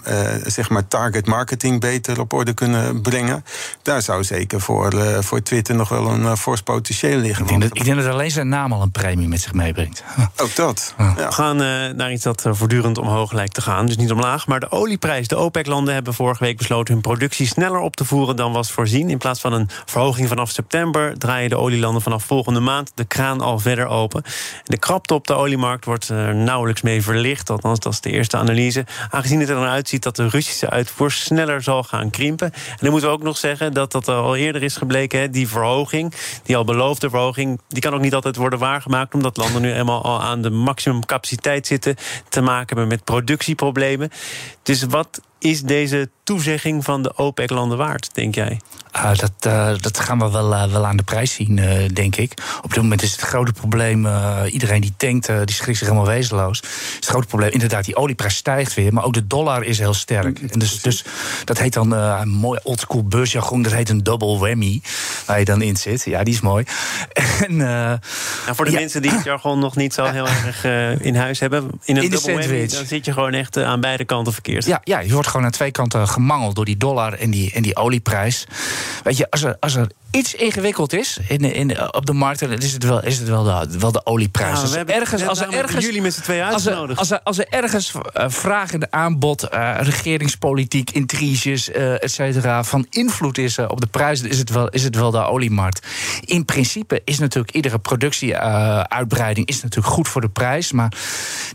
zeg 0.44 0.68
maar 0.68 0.88
target 0.88 1.26
marketing 1.26 1.80
beter 1.80 2.20
op 2.20 2.32
orde 2.32 2.52
kunnen 2.52 3.00
brengen. 3.00 3.44
Daar 3.82 4.02
zou 4.02 4.24
zeker 4.24 4.60
voor, 4.60 4.94
uh, 4.94 5.18
voor 5.20 5.42
Twitter 5.42 5.74
nog 5.74 5.88
wel 5.88 6.06
een 6.06 6.22
uh, 6.22 6.34
fors 6.34 6.60
potentieel 6.60 7.18
liggen. 7.18 7.42
Ik 7.42 7.48
denk, 7.48 7.62
dat, 7.62 7.76
ik 7.76 7.84
denk, 7.84 7.96
dat, 7.96 8.12
alleen 8.12 8.30
zijn 8.30 8.48
naam 8.48 8.72
al 8.72 8.82
een 8.82 8.90
premie 8.90 9.28
met 9.28 9.40
zich 9.40 9.52
meebrengt. 9.52 10.04
Ook 10.42 10.56
dat. 10.56 10.94
Ja. 10.98 11.14
We 11.14 11.32
gaan 11.32 11.56
naar 11.96 12.12
iets 12.12 12.22
dat 12.22 12.46
voortdurend 12.50 12.98
omhoog 12.98 13.32
lijkt 13.32 13.54
te 13.54 13.62
gaan. 13.62 13.86
Dus 13.86 13.96
niet 13.96 14.12
omlaag. 14.12 14.46
Maar 14.46 14.60
de 14.60 14.70
olieprijs. 14.70 15.28
De 15.28 15.36
OPEC-landen 15.36 15.94
hebben 15.94 16.14
vorige 16.14 16.44
week 16.44 16.56
besloten 16.56 16.94
hun 16.94 17.02
productie 17.02 17.46
sneller 17.46 17.80
op 17.80 17.96
te 17.96 18.04
voeren 18.04 18.36
dan 18.36 18.52
was 18.52 18.72
voorzien. 18.72 19.10
In 19.10 19.18
plaats 19.18 19.40
van 19.40 19.52
een 19.52 19.68
verhoging 19.84 20.28
vanaf 20.28 20.50
september 20.50 21.18
draaien 21.18 21.50
de 21.50 21.56
olielanden 21.56 22.02
vanaf 22.02 22.24
volgende 22.24 22.60
maand 22.60 22.92
de 22.94 23.04
kraan 23.04 23.40
al 23.40 23.58
verder 23.58 23.86
open. 23.86 24.22
De 24.64 24.78
krapte 24.78 25.14
op 25.14 25.26
de 25.26 25.34
oliemarkt 25.34 25.84
wordt 25.84 26.08
er 26.08 26.34
nauwelijks 26.34 26.82
mee 26.82 27.02
verlicht. 27.02 27.50
Althans, 27.50 27.78
dat 27.78 27.92
is 27.92 28.00
de 28.00 28.10
eerste 28.10 28.36
analyse. 28.36 28.86
Aangezien 29.10 29.40
het 29.40 29.48
er 29.48 29.54
dan 29.54 29.64
uitziet 29.82 30.02
dat 30.02 30.16
de 30.16 30.28
Russische 30.28 30.70
uitvoer 30.70 31.10
sneller 31.10 31.62
zal 31.62 31.82
gaan 31.82 32.10
krimpen. 32.10 32.52
En 32.52 32.76
dan 32.78 32.90
moeten 32.90 33.08
we 33.08 33.14
ook 33.14 33.22
nog 33.22 33.36
zeggen 33.36 33.72
dat 33.72 33.92
dat 33.92 34.08
al 34.08 34.36
eerder 34.36 34.62
is 34.62 34.76
gebleken. 34.76 35.20
Hè, 35.20 35.30
die 35.30 35.48
verhoging, 35.48 36.14
die 36.42 36.56
al 36.56 36.64
beloofde 36.64 37.10
verhoging, 37.10 37.60
die 37.68 37.82
kan 37.82 37.94
ook 37.94 38.00
niet 38.00 38.14
altijd 38.14 38.36
worden 38.36 38.58
waargemaakt. 38.58 39.14
Omdat 39.14 39.36
landen 39.36 39.62
nu 39.62 39.72
eenmaal 39.72 40.02
al 40.02 40.22
aan 40.22 40.42
de 40.42 40.50
maximumcapaciteit 40.50 41.66
zitten. 41.66 41.96
Te 42.28 42.40
maken 42.40 42.66
hebben 42.66 42.88
met 42.88 43.04
productieproblemen. 43.04 44.10
Dus 44.62 44.82
wat 44.82 45.20
is 45.42 45.62
deze 45.62 46.10
toezegging 46.24 46.84
van 46.84 47.02
de 47.02 47.16
OPEC-landen 47.16 47.78
waard, 47.78 48.14
denk 48.14 48.34
jij? 48.34 48.60
Uh, 48.96 49.14
dat, 49.14 49.32
uh, 49.46 49.70
dat 49.80 49.98
gaan 49.98 50.18
we 50.18 50.30
wel, 50.30 50.52
uh, 50.52 50.64
wel 50.64 50.86
aan 50.86 50.96
de 50.96 51.02
prijs 51.02 51.34
zien, 51.34 51.60
denk 51.92 52.16
ik. 52.16 52.32
Op 52.62 52.74
dit 52.74 52.82
moment 52.82 53.02
is 53.02 53.12
het 53.12 53.20
grote 53.20 53.52
probleem... 53.52 54.06
iedereen 54.46 54.80
die 54.80 54.94
tankt, 54.96 55.26
die 55.26 55.54
schrikt 55.54 55.78
zich 55.78 55.88
helemaal 55.88 56.06
wezenloos. 56.06 56.62
Het 56.94 57.06
grote 57.06 57.26
probleem, 57.26 57.50
inderdaad, 57.50 57.84
die 57.84 57.96
olieprijs 57.96 58.36
stijgt 58.36 58.74
weer... 58.74 58.92
maar 58.92 59.04
ook 59.04 59.12
de 59.12 59.26
dollar 59.26 59.64
is 59.64 59.78
heel 59.78 59.94
sterk. 59.94 60.38
En 60.38 60.58
dus, 60.58 60.82
dus 60.82 61.04
dat 61.44 61.58
heet 61.58 61.72
dan 61.72 61.92
een 61.92 62.28
mooi 62.28 62.60
oldschool 62.62 63.04
beursjargon... 63.04 63.62
dat 63.62 63.72
heet 63.72 63.88
een 63.88 64.02
double 64.02 64.38
whammy, 64.38 64.80
waar 65.26 65.38
je 65.38 65.44
dan 65.44 65.62
in 65.62 65.76
zit. 65.76 66.04
Ja, 66.04 66.22
die 66.22 66.34
is 66.34 66.40
mooi. 66.40 66.64
en, 67.46 67.56
nou, 67.56 67.98
voor 68.54 68.64
de 68.64 68.70
ja. 68.70 68.78
mensen 68.78 69.02
die 69.02 69.10
het 69.10 69.24
jargon 69.24 69.58
nog 69.58 69.76
niet 69.76 69.94
zo 69.94 70.04
heel 70.04 70.28
erg 70.46 70.64
in 71.00 71.16
huis 71.16 71.40
hebben... 71.40 71.70
in 71.84 71.96
een 71.96 72.02
in 72.02 72.10
double 72.10 72.34
whammy, 72.34 72.66
dan 72.66 72.86
zit 72.86 73.04
je 73.04 73.12
gewoon 73.12 73.34
echt 73.34 73.56
aan 73.56 73.80
beide 73.80 74.04
kanten 74.04 74.32
verkeerd. 74.32 74.64
Ja, 74.64 74.80
ja, 74.84 75.00
je 75.00 75.12
wordt 75.12 75.28
gewoon 75.32 75.46
aan 75.46 75.52
twee 75.52 75.70
kanten 75.70 76.08
gemangeld 76.08 76.54
door 76.54 76.64
die 76.64 76.76
dollar 76.76 77.12
en 77.12 77.30
die, 77.30 77.52
en 77.52 77.62
die 77.62 77.76
olieprijs. 77.76 78.46
Weet 79.02 79.16
je, 79.16 79.30
als 79.30 79.42
er, 79.42 79.56
als 79.60 79.74
er 79.74 79.90
iets 80.12 80.34
ingewikkeld 80.34 80.92
is 80.92 81.18
in, 81.28 81.54
in, 81.54 81.94
op 81.94 82.06
de 82.06 82.12
markt, 82.12 82.40
dan 82.40 82.50
is 82.50 82.72
het 82.72 82.84
wel, 82.84 83.04
is 83.04 83.18
het 83.18 83.28
wel, 83.28 83.42
de, 83.42 83.78
wel 83.78 83.92
de 83.92 84.06
olieprijs. 84.06 84.56
Ja, 84.56 84.60
als, 84.60 84.74
er 84.74 84.88
ergens, 84.88 85.26
als 85.26 85.40
er 85.40 85.52
ergens. 85.52 85.84
Jullie 85.84 86.02
met 86.02 86.14
z'n 86.14 86.20
twee 86.20 86.42
uitgenodigd. 86.42 86.98
Als 86.98 87.10
er, 87.10 87.20
als 87.22 87.38
er 87.38 87.46
ergens 87.50 87.92
uh, 87.92 88.24
vragende 88.28 88.86
aanbod, 88.90 89.48
uh, 89.54 89.74
regeringspolitiek, 89.80 90.90
intriges, 90.90 91.68
uh, 91.68 92.02
et 92.02 92.12
cetera, 92.12 92.64
van 92.64 92.86
invloed 92.90 93.38
is 93.38 93.58
op 93.58 93.80
de 93.80 93.86
prijs, 93.86 94.20
is 94.20 94.38
het, 94.38 94.50
wel, 94.50 94.68
is 94.68 94.84
het 94.84 94.94
wel 94.94 95.10
de 95.10 95.24
oliemarkt. 95.24 95.86
In 96.24 96.44
principe 96.44 97.02
is 97.04 97.18
natuurlijk 97.18 97.54
iedere 97.54 97.78
productieuitbreiding 97.78 99.46
is 99.46 99.62
natuurlijk 99.62 99.94
goed 99.94 100.08
voor 100.08 100.20
de 100.20 100.28
prijs. 100.28 100.72
Maar 100.72 100.92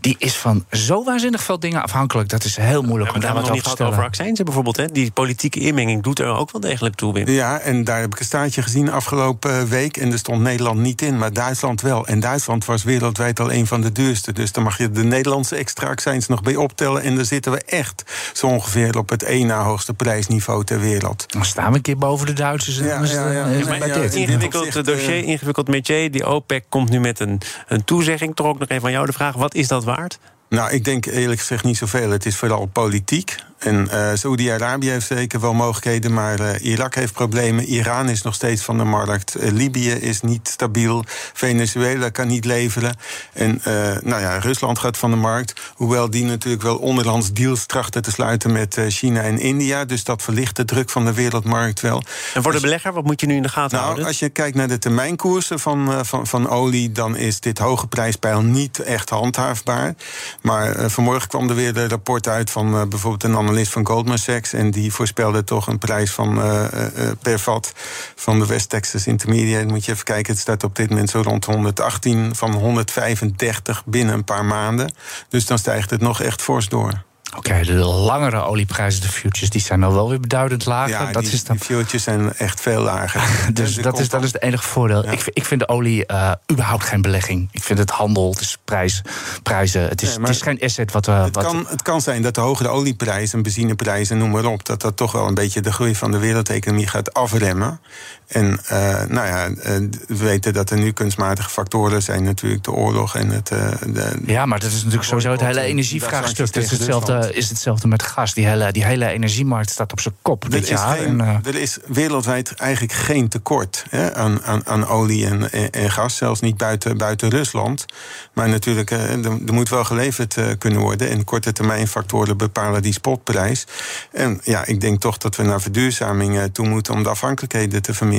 die 0.00 0.16
is 0.18 0.36
van 0.36 0.64
zo 0.70 1.04
waanzinnig 1.04 1.42
veel 1.42 1.58
dingen 1.58 1.82
afhankelijk. 1.82 2.28
Dat 2.28 2.44
is 2.44 2.56
heel 2.56 2.82
moeilijk 2.82 3.10
ja, 3.10 3.16
om 3.16 3.20
daar 3.20 3.34
wat 3.34 3.50
over 3.50 3.62
te 3.62 3.70
stellen. 3.70 3.92
over 3.92 4.04
accijnzen 4.04 4.44
bijvoorbeeld. 4.44 4.76
Hè? 4.76 4.86
Die 4.86 5.10
politieke 5.10 5.60
inmenging 5.60 6.02
doet 6.02 6.18
er 6.18 6.26
ook 6.26 6.52
wel 6.52 6.60
degelijk 6.60 6.94
toe. 6.94 7.32
Ja, 7.32 7.58
en 7.58 7.84
daar 7.84 8.00
heb 8.00 8.12
ik 8.12 8.20
een 8.20 8.26
staartje 8.50 8.72
gezien 8.72 8.90
afgelopen 8.90 9.68
week. 9.68 9.96
En 9.96 10.12
er 10.12 10.18
stond 10.18 10.42
Nederland 10.42 10.80
niet 10.80 11.02
in, 11.02 11.18
maar 11.18 11.32
Duitsland 11.32 11.80
wel. 11.80 12.06
En 12.06 12.20
Duitsland 12.20 12.64
was 12.64 12.82
wereldwijd 12.82 13.40
al 13.40 13.52
een 13.52 13.66
van 13.66 13.80
de 13.80 13.92
duurste. 13.92 14.32
Dus 14.32 14.52
dan 14.52 14.62
mag 14.62 14.78
je 14.78 14.90
de 14.90 15.04
Nederlandse 15.04 15.56
extra 15.56 15.88
accijns 15.88 16.26
nog 16.26 16.42
bij 16.42 16.56
optellen. 16.56 17.02
En 17.02 17.16
dan 17.16 17.24
zitten 17.24 17.52
we 17.52 17.62
echt 17.62 18.02
zo 18.32 18.46
ongeveer 18.46 18.98
op 18.98 19.08
het 19.08 19.22
één 19.22 19.46
na 19.46 19.62
hoogste 19.62 19.94
prijsniveau 19.94 20.64
ter 20.64 20.80
wereld. 20.80 21.24
Dan 21.26 21.44
staan 21.44 21.70
we 21.70 21.76
een 21.76 21.82
keer 21.82 21.98
boven 21.98 22.26
de 22.26 22.32
Duitsers. 22.32 22.78
En 22.78 22.86
ja, 22.86 23.04
ja, 23.04 23.30
ja, 23.30 23.46
ja, 23.46 23.64
maar, 23.64 23.88
ja, 23.88 23.94
ingewikkeld 23.94 24.84
dossier, 24.84 25.24
ingewikkeld 25.24 25.68
métier. 25.68 26.10
Die 26.10 26.26
OPEC 26.26 26.64
komt 26.68 26.90
nu 26.90 27.00
met 27.00 27.20
een, 27.20 27.40
een 27.66 27.84
toezegging. 27.84 28.36
Toch 28.36 28.46
ook 28.46 28.58
nog 28.58 28.68
even 28.68 28.82
van 28.82 28.92
jou 28.92 29.06
de 29.06 29.12
vraag: 29.12 29.34
wat 29.34 29.54
is 29.54 29.68
dat 29.68 29.84
waard? 29.84 30.18
Nou, 30.48 30.70
ik 30.70 30.84
denk 30.84 31.06
eerlijk 31.06 31.40
gezegd 31.40 31.64
niet 31.64 31.76
zoveel. 31.76 32.10
Het 32.10 32.26
is 32.26 32.36
vooral 32.36 32.66
politiek. 32.66 33.36
En 33.58 33.88
uh, 33.92 34.10
Saudi-Arabië 34.14 34.90
heeft 34.90 35.06
zeker 35.06 35.40
wel 35.40 35.54
mogelijkheden, 35.54 36.12
maar 36.12 36.40
uh, 36.40 36.50
Irak 36.60 36.94
heeft 36.94 37.12
problemen. 37.12 37.64
Iran 37.64 38.08
is 38.08 38.22
nog 38.22 38.34
steeds 38.34 38.62
van 38.62 38.78
de 38.78 38.84
markt. 38.84 39.36
Uh, 39.40 39.50
Libië 39.50 39.90
is 39.90 40.20
niet 40.20 40.48
stabiel. 40.48 41.04
Venezuela 41.32 42.08
kan 42.08 42.26
niet 42.26 42.44
leveren. 42.44 42.96
En 43.32 43.60
nou 44.02 44.20
ja, 44.20 44.38
Rusland 44.38 44.78
gaat 44.78 44.96
van 44.96 45.10
de 45.10 45.16
markt. 45.16 45.60
Hoewel 45.74 46.10
die 46.10 46.24
natuurlijk 46.24 46.62
wel 46.62 46.76
onderlands 46.76 47.32
deals 47.32 47.66
trachten 47.66 48.02
te 48.02 48.10
sluiten 48.10 48.52
met 48.52 48.80
China 48.88 49.22
en 49.22 49.38
India. 49.38 49.84
Dus 49.84 50.04
dat 50.04 50.22
verlicht 50.22 50.56
de 50.56 50.64
druk 50.64 50.90
van 50.90 51.04
de 51.04 51.12
wereldmarkt 51.12 51.80
wel. 51.80 52.02
En 52.34 52.42
voor 52.42 52.52
de 52.52 52.60
belegger, 52.60 52.92
wat 52.92 53.04
moet 53.04 53.20
je 53.20 53.26
nu 53.26 53.36
in 53.36 53.42
de 53.42 53.48
gaten 53.48 53.70
nou, 53.70 53.82
houden? 53.82 54.06
Als 54.06 54.18
je 54.18 54.28
kijkt 54.28 54.56
naar 54.56 54.68
de 54.68 54.78
termijnkoersen 54.78 55.58
van, 55.58 56.06
van, 56.06 56.26
van 56.26 56.48
olie, 56.48 56.92
dan 56.92 57.16
is 57.16 57.40
dit 57.40 57.58
hoge 57.58 57.86
prijspeil 57.86 58.42
niet 58.42 58.78
echt 58.78 59.10
handhaafbaar. 59.10 59.94
Maar 60.42 60.90
vanmorgen 60.90 61.28
kwam 61.28 61.48
er 61.48 61.54
weer 61.54 61.76
een 61.76 61.88
rapport 61.88 62.28
uit 62.28 62.50
van 62.50 62.88
bijvoorbeeld 62.88 63.24
een 63.24 63.34
analist 63.48 63.72
van 63.72 63.86
Goldman 63.86 64.18
Sachs. 64.18 64.52
En 64.52 64.70
die 64.70 64.92
voorspelde 64.92 65.44
toch 65.44 65.66
een 65.66 65.78
prijs 65.78 66.10
van 66.10 66.38
uh, 66.38 66.64
uh, 66.72 67.10
per 67.22 67.38
vat 67.38 67.72
van 68.14 68.38
de 68.38 68.46
West 68.46 68.68
Texas 68.68 69.06
Intermediate. 69.06 69.66
Moet 69.66 69.84
je 69.84 69.92
even 69.92 70.04
kijken, 70.04 70.32
het 70.32 70.42
staat 70.42 70.64
op 70.64 70.76
dit 70.76 70.90
moment 70.90 71.10
zo 71.10 71.20
rond 71.20 71.44
118 71.44 72.34
van 72.34 72.52
135 72.52 73.84
binnen 73.86 74.14
een 74.14 74.24
paar 74.24 74.44
maanden. 74.44 74.92
Dus 75.28 75.46
dan 75.46 75.58
stijgt 75.58 75.90
het 75.90 76.00
nog 76.00 76.22
echt 76.22 76.42
fors 76.42 76.68
door. 76.68 77.06
Oké, 77.36 77.60
de 77.64 77.72
langere 77.72 78.42
olieprijzen, 78.42 79.00
de 79.02 79.08
futures, 79.08 79.50
die 79.50 79.60
zijn 79.60 79.82
al 79.82 79.92
wel 79.92 80.08
weer 80.08 80.20
beduidend 80.20 80.66
lager. 80.66 80.90
Ja, 80.90 81.12
dat 81.12 81.22
die, 81.22 81.32
is 81.32 81.44
dan... 81.44 81.56
die 81.56 81.64
futures 81.64 82.02
zijn 82.02 82.34
echt 82.34 82.60
veel 82.60 82.80
lager. 82.82 83.22
dus 83.52 83.74
dat 83.74 83.84
komt 83.84 83.98
is, 83.98 84.08
dat 84.08 84.22
is 84.24 84.32
het 84.32 84.42
enige 84.42 84.62
voordeel. 84.62 85.04
Ja. 85.04 85.10
Ik, 85.10 85.20
vind- 85.20 85.36
ik 85.38 85.44
vind 85.44 85.60
de 85.60 85.68
olie 85.68 86.06
eh, 86.06 86.32
überhaupt 86.52 86.84
geen 86.84 87.02
belegging. 87.02 87.48
Ik 87.52 87.62
vind 87.62 87.78
het 87.78 87.90
handel, 87.90 88.30
het 88.30 88.40
is 88.40 88.58
prijs, 88.64 89.02
prijzen. 89.42 89.82
Het 89.88 90.02
is, 90.02 90.08
Nee, 90.16 90.26
het 90.26 90.34
is 90.34 90.42
geen 90.42 90.60
asset 90.60 90.92
wat 90.92 91.06
we. 91.06 91.12
Het 91.12 91.34
wat, 91.34 91.44
kan, 91.44 91.66
het 91.68 91.82
kan 91.82 92.00
zijn 92.00 92.22
dat 92.22 92.34
de 92.34 92.40
hogere 92.40 92.68
olieprijzen, 92.68 93.42
benzineprijzen, 93.42 94.18
noem 94.18 94.30
maar 94.30 94.44
op, 94.44 94.64
dat 94.64 94.80
dat 94.80 94.96
toch 94.96 95.12
wel 95.12 95.26
een 95.26 95.34
beetje 95.34 95.60
de 95.60 95.72
groei 95.72 95.94
van 95.94 96.10
de 96.10 96.18
wereldeconomie 96.18 96.86
gaat 96.86 97.14
afremmen. 97.14 97.80
En 98.28 98.60
eh, 98.66 98.78
nou 99.08 99.26
ja, 99.26 99.46
eh, 99.46 99.74
we 100.06 100.16
weten 100.16 100.52
dat 100.52 100.70
er 100.70 100.78
nu 100.78 100.92
kunstmatige 100.92 101.50
factoren 101.50 102.02
zijn, 102.02 102.22
natuurlijk 102.22 102.64
de 102.64 102.72
oorlog 102.72 103.16
en 103.16 103.28
het. 103.28 103.50
eh, 103.50 103.70
de, 103.86 104.12
Ja, 104.26 104.46
maar 104.46 104.58
dat 104.58 104.68
is 104.68 104.76
natuurlijk 104.76 105.04
sowieso 105.04 105.30
het 105.30 105.40
hele 105.40 105.60
energievraagstuk. 105.60 106.46
Het 106.46 106.56
is 106.56 106.70
hetzelfde, 106.70 107.30
is 107.32 107.48
hetzelfde 107.48 107.88
met 107.88 108.02
gas. 108.02 108.34
Die 108.34 108.46
hele, 108.46 108.72
die 108.72 108.84
hele 108.84 109.08
energiemarkt 109.08 109.70
staat 109.70 109.92
op 109.92 110.00
zijn 110.00 110.14
kop 110.22 110.44
Er 110.44 110.50
dit 110.50 110.62
is, 110.62 110.68
jaar. 110.68 110.96
geen, 110.96 111.20
en, 111.20 111.20
eh, 111.20 111.54
er 111.54 111.60
is 111.60 111.78
wereldwijd 111.86 112.54
eigenlijk 112.54 112.92
geen 112.92 113.28
tekort 113.28 113.84
hè, 113.90 114.14
aan, 114.14 114.42
aan, 114.42 114.66
aan 114.66 114.86
olie 114.86 115.26
en, 115.26 115.52
en, 115.52 115.70
en 115.70 115.90
gas, 115.90 116.16
zelfs 116.16 116.40
niet 116.40 116.56
buiten, 116.56 116.98
buiten 116.98 117.30
Rusland. 117.30 117.84
Maar 118.32 118.48
natuurlijk, 118.48 118.90
eh, 118.90 119.12
er, 119.12 119.38
er 119.46 119.52
moet 119.52 119.68
wel 119.68 119.84
geleverd 119.84 120.36
kunnen 120.58 120.80
worden. 120.80 121.08
En 121.10 121.24
korte 121.24 121.52
termijn 121.52 121.88
factoren 121.88 122.36
bepalen 122.36 122.82
die 122.82 122.92
spotprijs. 122.92 123.66
En 124.12 124.40
ja, 124.44 124.66
ik 124.66 124.80
denk 124.80 125.00
toch 125.00 125.18
dat 125.18 125.36
we 125.36 125.42
naar 125.42 125.60
verduurzaming 125.60 126.38
eh, 126.38 126.44
toe 126.44 126.68
moeten 126.68 126.94
om 126.94 127.02
de 127.02 127.08
afhankelijkheden 127.08 127.82
te 127.82 127.94
verminderen. 127.94 128.16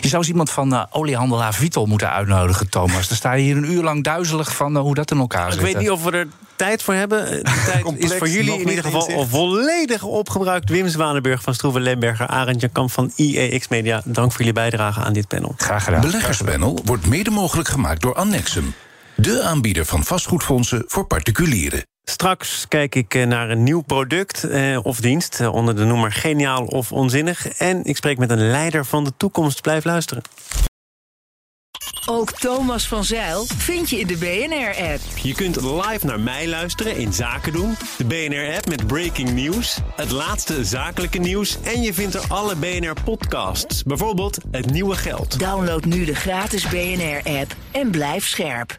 Je 0.00 0.08
zou 0.08 0.16
eens 0.16 0.28
iemand 0.28 0.50
van 0.50 0.74
eh, 0.74 0.82
oliehandelaar 0.90 1.54
Vitol 1.54 1.86
moeten 1.86 2.10
uitnodigen, 2.10 2.70
Thomas. 2.70 3.08
Dan 3.08 3.16
sta 3.16 3.32
je 3.32 3.42
hier 3.42 3.56
een 3.56 3.72
uur 3.72 3.82
lang 3.82 4.04
duizelig 4.04 4.56
van 4.56 4.76
eh, 4.76 4.82
hoe 4.82 4.94
dat 4.94 5.10
in 5.10 5.18
elkaar 5.18 5.52
zit. 5.52 5.60
Ik 5.60 5.66
weet 5.66 5.78
niet 5.78 5.90
of 5.90 6.04
we 6.04 6.10
er 6.10 6.26
tijd 6.56 6.82
voor 6.82 6.94
hebben. 6.94 7.24
De 7.24 7.62
tijd 7.70 7.82
Complex, 7.82 8.12
is 8.12 8.18
voor 8.18 8.28
jullie 8.28 8.60
in 8.60 8.68
ieder 8.68 8.84
geval 8.84 9.08
inzicht. 9.08 9.28
volledig 9.28 10.02
opgebruikt. 10.02 10.70
Wim 10.70 10.88
Zwanenburg 10.88 11.42
van 11.42 11.54
Stroeven 11.54 11.80
Lemberger, 11.80 12.26
Arend 12.26 12.72
Kamp 12.72 12.90
van 12.90 13.12
IEX 13.16 13.68
Media. 13.68 14.02
Dank 14.04 14.30
voor 14.30 14.38
jullie 14.38 14.52
bijdrage 14.52 15.00
aan 15.00 15.12
dit 15.12 15.28
panel. 15.28 15.54
Graag 15.56 15.84
gedaan. 15.84 16.00
Beleggerspanel 16.00 16.78
wordt 16.84 17.06
mede 17.06 17.30
mogelijk 17.30 17.68
gemaakt 17.68 18.02
door 18.02 18.14
Annexum. 18.14 18.74
De 19.16 19.42
aanbieder 19.42 19.84
van 19.84 20.04
vastgoedfondsen 20.04 20.84
voor 20.86 21.06
particulieren. 21.06 21.84
Straks 22.10 22.68
kijk 22.68 22.94
ik 22.94 23.14
eh, 23.14 23.26
naar 23.26 23.50
een 23.50 23.62
nieuw 23.62 23.80
product 23.80 24.44
eh, 24.44 24.78
of 24.82 25.00
dienst 25.00 25.40
eh, 25.40 25.54
onder 25.54 25.76
de 25.76 25.84
noemer 25.84 26.12
geniaal 26.12 26.64
of 26.64 26.92
onzinnig. 26.92 27.48
En 27.48 27.84
ik 27.84 27.96
spreek 27.96 28.18
met 28.18 28.30
een 28.30 28.50
leider 28.50 28.84
van 28.84 29.04
de 29.04 29.12
toekomst. 29.16 29.60
Blijf 29.60 29.84
luisteren. 29.84 30.22
Ook 32.08 32.32
Thomas 32.32 32.88
van 32.88 33.04
Zeil 33.04 33.44
vind 33.44 33.90
je 33.90 33.98
in 33.98 34.06
de 34.06 34.16
BNR-app. 34.16 35.00
Je 35.22 35.34
kunt 35.34 35.62
live 35.62 36.06
naar 36.06 36.20
mij 36.20 36.48
luisteren 36.48 36.96
in 36.96 37.12
Zaken 37.12 37.52
doen. 37.52 37.76
De 37.98 38.04
BNR-app 38.04 38.68
met 38.68 38.86
breaking 38.86 39.32
news. 39.32 39.78
Het 39.96 40.10
laatste 40.10 40.64
zakelijke 40.64 41.18
nieuws. 41.18 41.58
En 41.62 41.82
je 41.82 41.94
vindt 41.94 42.14
er 42.14 42.24
alle 42.28 42.56
BNR-podcasts. 42.56 43.82
Bijvoorbeeld 43.82 44.38
Het 44.50 44.70
Nieuwe 44.70 44.96
Geld. 44.96 45.38
Download 45.38 45.84
nu 45.84 46.04
de 46.04 46.14
gratis 46.14 46.68
BNR-app 46.68 47.54
en 47.70 47.90
blijf 47.90 48.26
scherp. 48.26 48.78